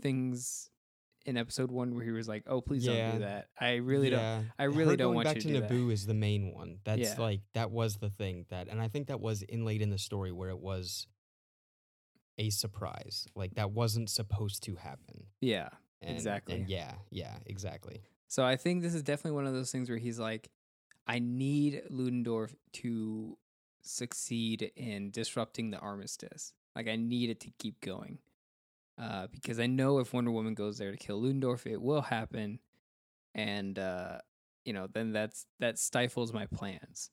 [0.02, 0.70] things
[1.26, 4.52] in episode one where he was like, "Oh, please don't do that." I really don't.
[4.60, 5.74] I really Her don't going want back you to to do.
[5.88, 6.80] Naboo is the main one.
[6.84, 7.16] That's Yeah.
[7.18, 10.34] like that was the thing that, and I think that was inlaid in the story
[10.34, 11.08] where it was
[12.40, 13.28] a surprise.
[13.36, 15.26] Like that wasn't supposed to happen.
[15.42, 15.70] Yeah.
[16.02, 16.56] And, Exactly.
[16.56, 18.02] And yeah, yeah, exactly.
[18.28, 20.50] So I think this is definitely one of those things where he's like,
[21.06, 23.38] "I need Ludendorff to
[23.82, 26.54] succeed in disrupting the armistice.
[26.76, 28.20] Like I need it to keep going."
[28.98, 32.60] Uh, because I know if Wonder Woman goes there to kill Ludendorff, it will happen,
[33.34, 34.20] and uh,
[34.64, 37.10] you know, then that's that stifles my plans.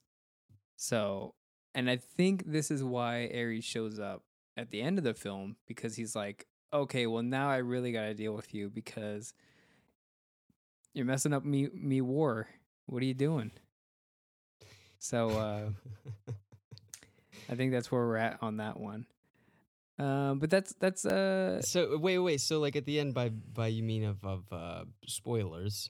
[0.75, 1.33] So,
[1.73, 4.23] and I think this is why Ares shows up
[4.57, 8.05] at the end of the film because he's like, okay, well now I really got
[8.05, 9.33] to deal with you because
[10.93, 12.47] you're messing up me me war.
[12.87, 13.51] What are you doing?
[14.99, 15.69] So uh,
[17.49, 19.05] I think that's where we're at on that one.
[19.99, 22.41] Um, but that's that's uh so wait, wait.
[22.41, 25.89] So like at the end, by by you mean of of uh, spoilers?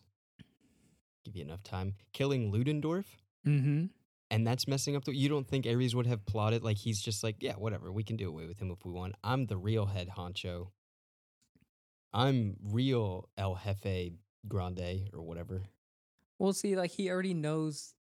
[1.25, 1.95] Give you enough time.
[2.13, 3.87] Killing Ludendorff, mm-hmm.
[4.29, 5.15] And that's messing up the.
[5.15, 7.91] You don't think Ares would have plotted like he's just like, yeah, whatever.
[7.91, 9.15] We can do away with him if we want.
[9.23, 10.69] I'm the real head honcho.
[12.13, 14.13] I'm real El Jefe
[14.47, 15.63] Grande or whatever.
[16.39, 17.93] Well, see, like he already knows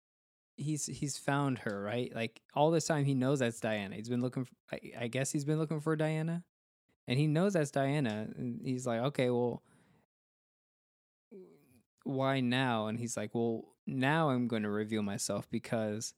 [0.56, 2.12] he's he's found her, right?
[2.14, 3.96] Like all this time he knows that's Diana.
[3.96, 4.44] He's been looking.
[4.44, 6.44] For, I, I guess he's been looking for Diana,
[7.06, 8.28] and he knows that's Diana.
[8.36, 9.62] And he's like, okay, well,
[12.04, 12.86] why now?
[12.86, 16.14] And he's like, well, now I'm going to reveal myself because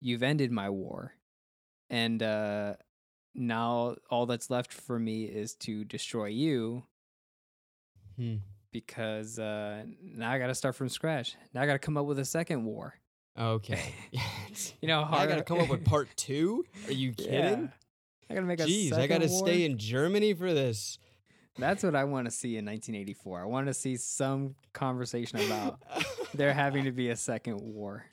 [0.00, 1.14] you've ended my war,
[1.90, 2.74] and uh,
[3.34, 6.84] now all that's left for me is to destroy you
[8.16, 8.36] Hmm.
[8.72, 11.34] because uh, now I got to start from scratch.
[11.54, 12.94] Now I got to come up with a second war.
[13.38, 13.94] Okay.
[14.82, 16.64] You know, how I gotta come up with part two.
[16.86, 17.24] Are you Yeah.
[17.26, 17.72] kidding?
[18.28, 20.98] I gotta make a Jeez, I gotta stay in Germany for this.
[21.58, 23.40] That's what I want to see in 1984.
[23.40, 25.82] I want to see some conversation about
[26.34, 28.06] there having to be a second war.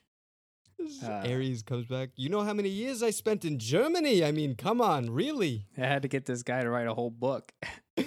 [1.04, 2.10] Uh, Ares comes back.
[2.16, 4.24] You know how many years I spent in Germany?
[4.24, 5.68] I mean, come on, really?
[5.78, 7.52] I had to get this guy to write a whole book.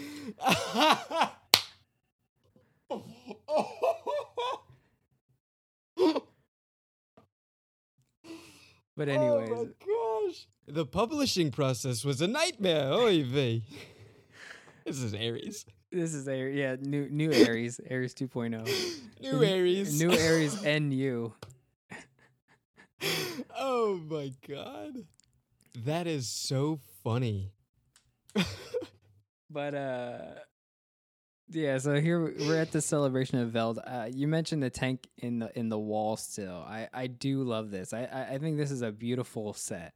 [8.95, 12.93] But anyways, oh my gosh, the publishing process was a nightmare.
[12.93, 13.63] Oy vey.
[14.87, 15.65] This is Ares.
[15.91, 16.55] this is Ares.
[16.57, 18.69] yeah new new Ares Ares 2.0
[19.21, 20.01] New Ares.
[20.01, 21.33] new Ares NU.
[23.59, 25.05] oh my god.
[25.85, 27.53] That is so funny.
[29.51, 30.19] But uh
[31.51, 33.79] yeah, so here we're at the celebration of Veld.
[33.87, 36.65] Uh, you mentioned the tank in the in the wall still.
[36.67, 37.93] I I do love this.
[37.93, 39.93] I I, I think this is a beautiful set.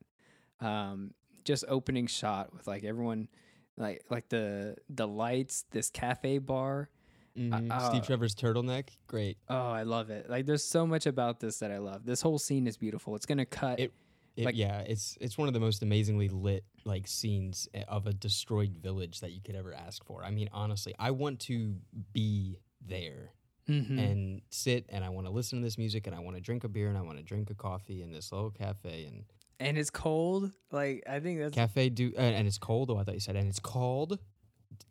[0.60, 1.12] Um,
[1.44, 3.28] just opening shot with like everyone,
[3.76, 6.88] like like the the lights, this cafe bar.
[7.36, 7.70] Mhm.
[7.70, 9.36] uh, Steve Trevor's turtleneck, great.
[9.50, 10.30] Oh, I love it.
[10.30, 12.06] Like there's so much about this that I love.
[12.06, 13.14] This whole scene is beautiful.
[13.14, 13.78] It's gonna cut.
[13.80, 13.92] It-
[14.36, 18.06] It, Like- yeah, it's it's one of the most amazingly lit like scenes eh, of
[18.06, 20.22] a destroyed village that you could ever ask for.
[20.22, 21.74] I mean, honestly, I want to
[22.12, 23.32] be there
[23.66, 23.98] Mhm.
[23.98, 26.64] and sit and I want to listen to this music and I want to drink
[26.64, 29.24] a beer and I want to drink a coffee in this little cafe and
[29.60, 30.52] and it's cold.
[30.70, 32.90] Like I think that's cafe du uh, and it's cold.
[32.90, 34.18] Oh, I thought you said and it's called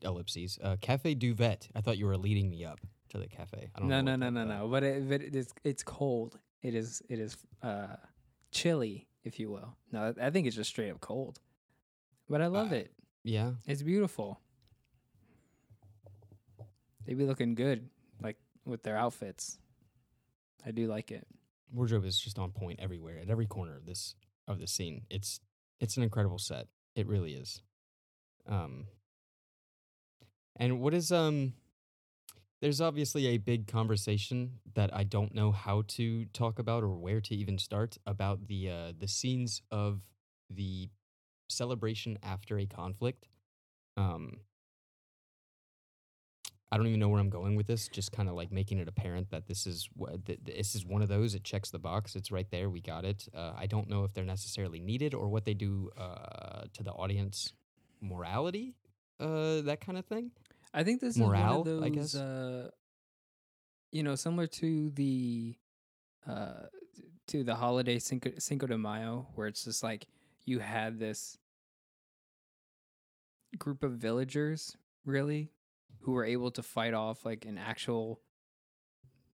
[0.02, 1.68] ellipses uh, cafe duvet.
[1.76, 3.70] I thought you were leading me up to the cafe.
[3.76, 4.68] I don't no, know no, no, no, no.
[4.68, 6.40] But it, but it is it's cold.
[6.62, 7.96] It is it is uh
[8.52, 9.76] chilly, if you will.
[9.92, 11.40] No, I think it's just straight up cold.
[12.30, 12.92] But I love Uh, it.
[13.24, 14.40] Yeah, It's beautiful.
[17.06, 17.90] They be looking good,
[18.22, 19.58] like with their outfits.
[20.66, 21.28] I do like it.
[21.72, 24.16] wardrobe is just on point everywhere at every corner of this
[24.48, 25.06] of the scene.
[25.10, 25.40] It's
[25.80, 26.68] it's an incredible set.
[26.96, 27.62] It really is.
[28.48, 28.86] Um
[30.58, 31.54] and what is um
[32.62, 37.22] there's obviously a big conversation that I don't know how to talk about or where
[37.22, 40.02] to even start about the uh the scenes of
[40.50, 40.90] the
[41.50, 43.28] celebration after a conflict.
[43.98, 44.40] Um
[46.72, 47.88] I don't even know where I'm going with this.
[47.88, 50.86] Just kind of like making it apparent that this is what th- th- this is
[50.86, 51.36] one of those.
[51.36, 52.16] It checks the box.
[52.16, 52.70] It's right there.
[52.70, 53.28] We got it.
[53.34, 56.92] Uh, I don't know if they're necessarily needed or what they do uh, to the
[56.92, 57.54] audience
[58.02, 58.76] morality,
[59.20, 60.32] uh, that kind of thing.
[60.74, 62.16] I think this Morale, is one of I those, guess.
[62.22, 62.70] uh,
[63.92, 65.56] you know, similar to the,
[66.28, 66.64] uh,
[67.28, 70.06] to the holiday Cinco, Cinco de Mayo, where it's just like
[70.46, 71.38] you had this
[73.58, 75.50] group of villagers, really,
[76.06, 78.22] who were able to fight off like an actual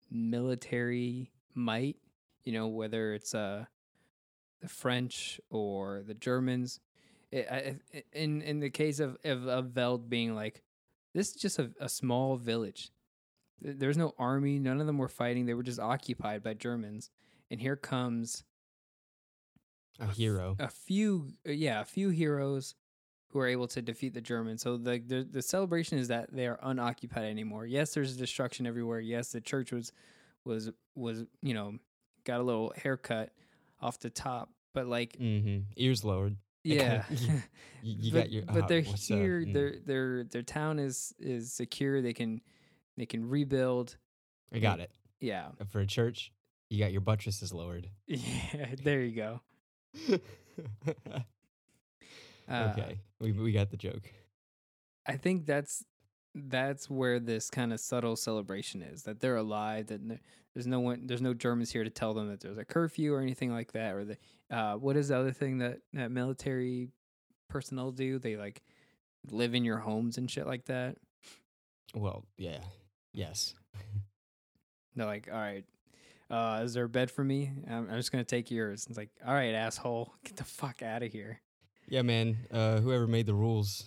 [0.10, 1.98] military might.
[2.44, 3.66] You know, whether it's uh
[4.62, 6.80] the French or the Germans.
[7.32, 7.76] It, I,
[8.14, 10.64] in in the case of, of of Veld being like,
[11.14, 12.90] this is just a, a small village.
[13.64, 14.60] Th- There's no army.
[14.60, 15.46] None of them were fighting.
[15.46, 17.10] They were just occupied by Germans.
[17.50, 18.44] And here comes
[20.00, 20.56] A hero.
[20.58, 22.76] a few, uh, yeah, a few heroes
[23.32, 24.62] who are able to defeat the Germans.
[24.62, 27.66] So the, the the celebration is that they are unoccupied anymore.
[27.66, 29.00] Yes, there's destruction everywhere.
[29.00, 29.92] Yes, the church was
[30.46, 31.78] was was you know
[32.26, 33.32] got a little haircut
[33.80, 35.60] off the top, but like mm-hmm.
[35.78, 36.36] Ears lowered.
[36.64, 37.04] yeah.
[37.10, 37.42] You,
[37.82, 38.44] you but, got your.
[38.44, 39.42] but uh, they're here.
[39.42, 42.02] mm, Their their their town is is secure.
[42.02, 42.42] They can
[42.98, 43.98] they can rebuild.
[44.54, 44.92] I got it.
[45.22, 46.32] Yeah, Uh, For a church,
[46.70, 47.90] you got your buttresses lowered.
[48.08, 48.76] yeah.
[48.84, 49.42] There you go.
[52.52, 54.12] Uh, okay, we we got the joke.
[55.06, 55.84] I think that's
[56.34, 59.88] that's where this kind of subtle celebration is that they're alive.
[59.88, 60.02] That
[60.54, 63.22] there's no one, there's no Germans here to tell them that there's a curfew or
[63.22, 63.96] anything like that.
[63.96, 64.18] Or the
[64.50, 66.90] uh, what is the other thing that that military
[67.50, 68.20] personnel do?
[68.20, 68.62] They like
[69.30, 70.98] live in your homes and shit like that.
[71.94, 72.60] Well, yeah,
[73.14, 73.54] yes.
[74.96, 75.64] They're like, all right,
[76.30, 77.52] uh, is there a bed for me?
[77.70, 78.86] I'm, I'm just gonna take yours.
[78.90, 81.42] It's like, all right, asshole, get the fuck out of here.
[81.92, 82.38] Yeah, man.
[82.50, 83.84] Uh, whoever made the rules,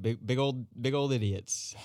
[0.00, 1.76] big, big old, big old idiots.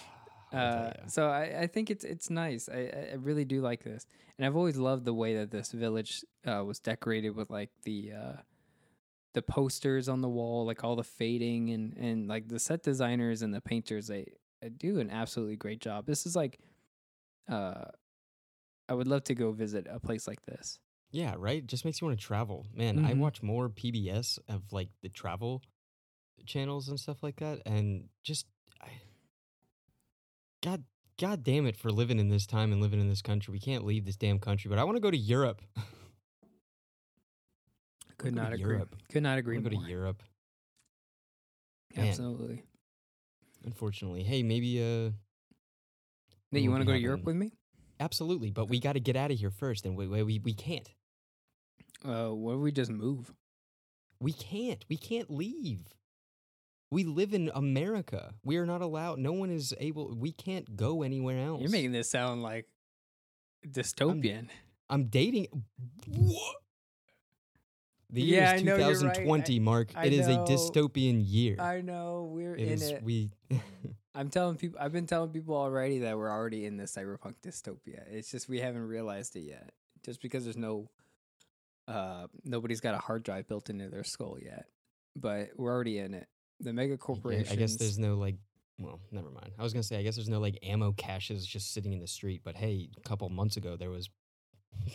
[0.54, 2.70] Uh, so I, I think it's it's nice.
[2.70, 6.24] I, I really do like this, and I've always loved the way that this village
[6.48, 8.34] uh, was decorated with like the uh,
[9.34, 13.42] the posters on the wall, like all the fading and and like the set designers
[13.42, 14.32] and the painters, they,
[14.62, 16.06] they do an absolutely great job.
[16.06, 16.60] This is like,
[17.50, 17.86] uh,
[18.88, 20.80] I would love to go visit a place like this.
[21.14, 21.66] Yeah, right.
[21.66, 23.06] Just makes you want to travel, man.
[23.06, 23.20] I Mhm.
[23.20, 25.62] watch more PBS of like the travel
[26.48, 28.48] channels and stuff like that, and just,
[28.82, 28.90] I,
[30.62, 30.84] God,
[31.20, 33.52] God damn it for living in this time and living in this country.
[33.52, 35.62] We can't leave this damn country, but I want to go to Europe.
[38.18, 38.82] Could go to not agree.
[39.12, 40.24] Could not agree go to Europe.
[41.96, 42.08] Man.
[42.08, 42.64] Absolutely.
[43.64, 45.12] Unfortunately, hey, maybe uh,
[46.52, 47.52] Nate, you want to go to Europe with me?
[48.00, 50.54] absolutely, but we got to get out of here first, and we we we, we
[50.54, 50.90] can't.
[52.06, 53.34] Uh, what if we just move?
[54.20, 54.84] We can't.
[54.90, 55.82] We can't leave.
[56.92, 58.34] We live in America.
[58.44, 59.20] We are not allowed.
[59.20, 60.16] No one is able.
[60.16, 61.62] We can't go anywhere else.
[61.62, 62.68] You're making this sound like
[63.68, 64.50] dystopian.
[64.90, 65.48] I'm dating.
[66.08, 66.56] What?
[68.12, 69.16] The year Yeah, is I know you're right.
[69.16, 69.90] 2020, Mark.
[69.96, 70.44] I it is know.
[70.44, 71.56] a dystopian year.
[71.60, 72.92] I know we're it in is.
[72.92, 73.04] it.
[73.04, 73.32] We.
[74.16, 74.78] I'm telling people.
[74.80, 78.04] I've been telling people already that we're already in this cyberpunk dystopia.
[78.12, 79.72] It's just we haven't realized it yet.
[80.06, 80.90] Just because there's no,
[81.88, 84.66] uh, nobody's got a hard drive built into their skull yet,
[85.16, 86.28] but we're already in it.
[86.60, 87.52] The mega corporations.
[87.52, 88.36] I guess there's no like.
[88.80, 89.52] Well, never mind.
[89.60, 92.08] I was gonna say I guess there's no like ammo caches just sitting in the
[92.08, 92.42] street.
[92.44, 94.10] But hey, a couple months ago there was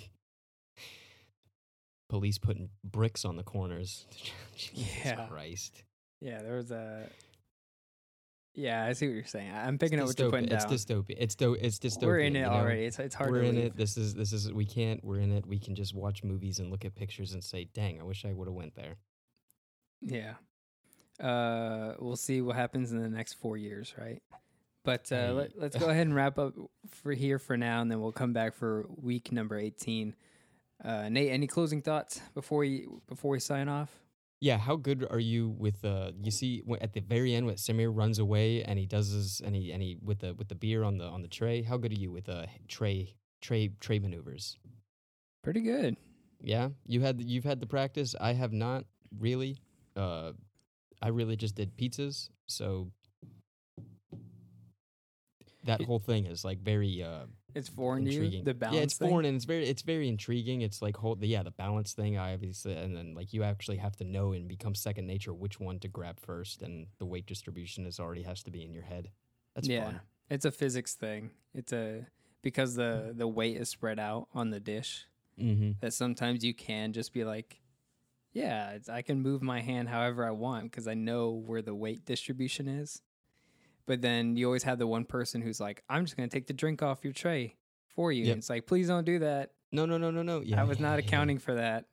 [2.08, 4.06] police putting bricks on the corners.
[4.56, 5.26] Jesus Yeah.
[5.26, 5.82] Christ.
[6.20, 7.08] Yeah, there was a.
[8.58, 9.52] Yeah, I see what you're saying.
[9.54, 10.62] I'm picking up It's what you're putting dystopia.
[10.64, 10.72] down.
[10.72, 11.14] It's dystopia.
[11.16, 11.54] It's do.
[11.54, 12.06] It's dystopian.
[12.06, 12.50] we're in it you know?
[12.50, 12.84] already.
[12.86, 13.64] It's it's hard we're in leave.
[13.66, 13.76] it.
[13.76, 15.02] This is this is we can't.
[15.04, 15.46] We're in it.
[15.46, 18.32] We can just watch movies and look at pictures and say, "Dang, I wish I
[18.32, 18.96] would have went there."
[20.02, 20.34] Yeah.
[21.20, 24.20] Uh, we'll see what happens in the next four years, right?
[24.84, 26.54] But uh, let, let's go ahead and wrap up
[26.90, 30.16] for here for now, and then we'll come back for week number eighteen.
[30.84, 33.90] Uh, Nate, any closing thoughts before we before we sign off?
[34.40, 37.90] Yeah, how good are you with uh you see at the very end when Samir
[37.94, 40.84] runs away and he does his and he and he with the with the beer
[40.84, 44.56] on the on the tray, how good are you with uh tray tray tray maneuvers?
[45.42, 45.96] Pretty good.
[46.40, 46.68] Yeah?
[46.86, 48.14] You had you've had the practice.
[48.20, 48.84] I have not
[49.18, 49.58] really.
[49.96, 50.32] Uh
[51.02, 52.90] I really just did pizzas, so
[55.64, 58.42] that whole thing is like very uh It's foreign to you.
[58.42, 58.76] The balance.
[58.76, 59.08] Yeah, it's thing?
[59.08, 60.60] foreign and it's very it's very intriguing.
[60.60, 62.18] It's like whole yeah the balance thing.
[62.18, 65.58] I obviously and then like you actually have to know and become second nature which
[65.58, 68.82] one to grab first, and the weight distribution is already has to be in your
[68.82, 69.10] head.
[69.54, 70.00] That's yeah, fun.
[70.30, 71.30] it's a physics thing.
[71.54, 72.06] It's a
[72.42, 75.06] because the the weight is spread out on the dish.
[75.40, 75.70] Mm-hmm.
[75.80, 77.60] that sometimes you can just be like,
[78.32, 81.76] yeah, it's, I can move my hand however I want because I know where the
[81.76, 83.02] weight distribution is.
[83.88, 86.46] But then you always have the one person who's like, I'm just going to take
[86.46, 87.56] the drink off your tray
[87.96, 88.24] for you.
[88.24, 88.32] Yep.
[88.32, 89.50] And it's like, please don't do that.
[89.72, 90.40] No, no, no, no, no.
[90.42, 91.06] Yeah, I was not yeah, yeah.
[91.06, 91.86] accounting for that.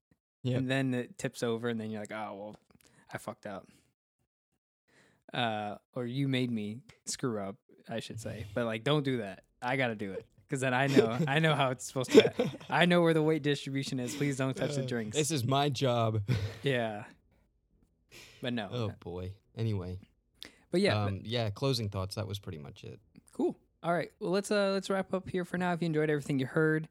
[0.43, 0.57] Yep.
[0.59, 2.55] And then it tips over, and then you're like, oh, well,
[3.11, 3.67] I fucked up.
[5.33, 7.55] Uh, or you made me screw up,
[7.89, 8.45] I should say.
[8.53, 9.43] But like, don't do that.
[9.61, 12.51] I got to do it because then I know, I know how it's supposed to.
[12.69, 14.13] I know where the weight distribution is.
[14.15, 15.17] Please don't touch the Uh, drinks.
[15.17, 16.21] This is my job.
[16.61, 17.05] Yeah.
[18.41, 18.69] But no.
[18.71, 19.31] oh boy.
[19.57, 19.97] Anyway,
[20.71, 21.49] But yeah, but- um, yeah.
[21.49, 22.15] Closing thoughts.
[22.15, 22.99] That was pretty much it.
[23.33, 23.57] cool.
[23.83, 24.11] All right.
[24.19, 25.73] Well, let's uh let's wrap up here for now.
[25.73, 26.87] If you enjoyed everything you heard,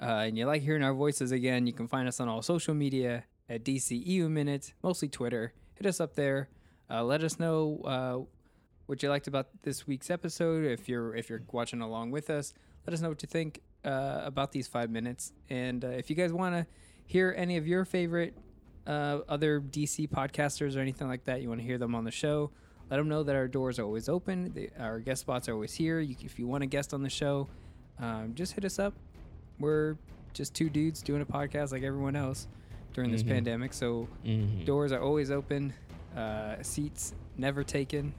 [0.00, 2.74] uh, and you like hearing our voices again, you can find us on all social
[2.74, 5.52] media at DCEU Minute, mostly Twitter.
[5.74, 6.48] Hit us up there.
[6.90, 8.18] Uh, let us know uh,
[8.86, 10.64] what you liked about this week's episode.
[10.64, 12.54] If you're if you're watching along with us,
[12.86, 15.32] let us know what you think uh, about these five minutes.
[15.50, 16.66] And uh, if you guys want to
[17.06, 18.34] hear any of your favorite
[18.86, 22.10] uh, other DC podcasters or anything like that, you want to hear them on the
[22.10, 22.50] show,
[22.90, 24.52] let them know that our doors are always open.
[24.54, 26.00] They, our guest spots are always here.
[26.00, 27.48] You, if you want a guest on the show,
[28.00, 28.94] um, just hit us up.
[29.58, 29.96] We're
[30.32, 32.46] just two dudes doing a podcast like everyone else
[32.94, 33.28] during this Mhm.
[33.28, 33.72] pandemic.
[33.74, 34.64] So Mm-hmm.
[34.64, 35.72] doors are always open,
[36.16, 38.14] uh, seats never taken.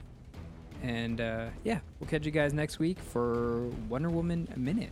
[0.82, 4.90] And uh, yeah, we'll catch you guys next week for Wonder Woman a Minute.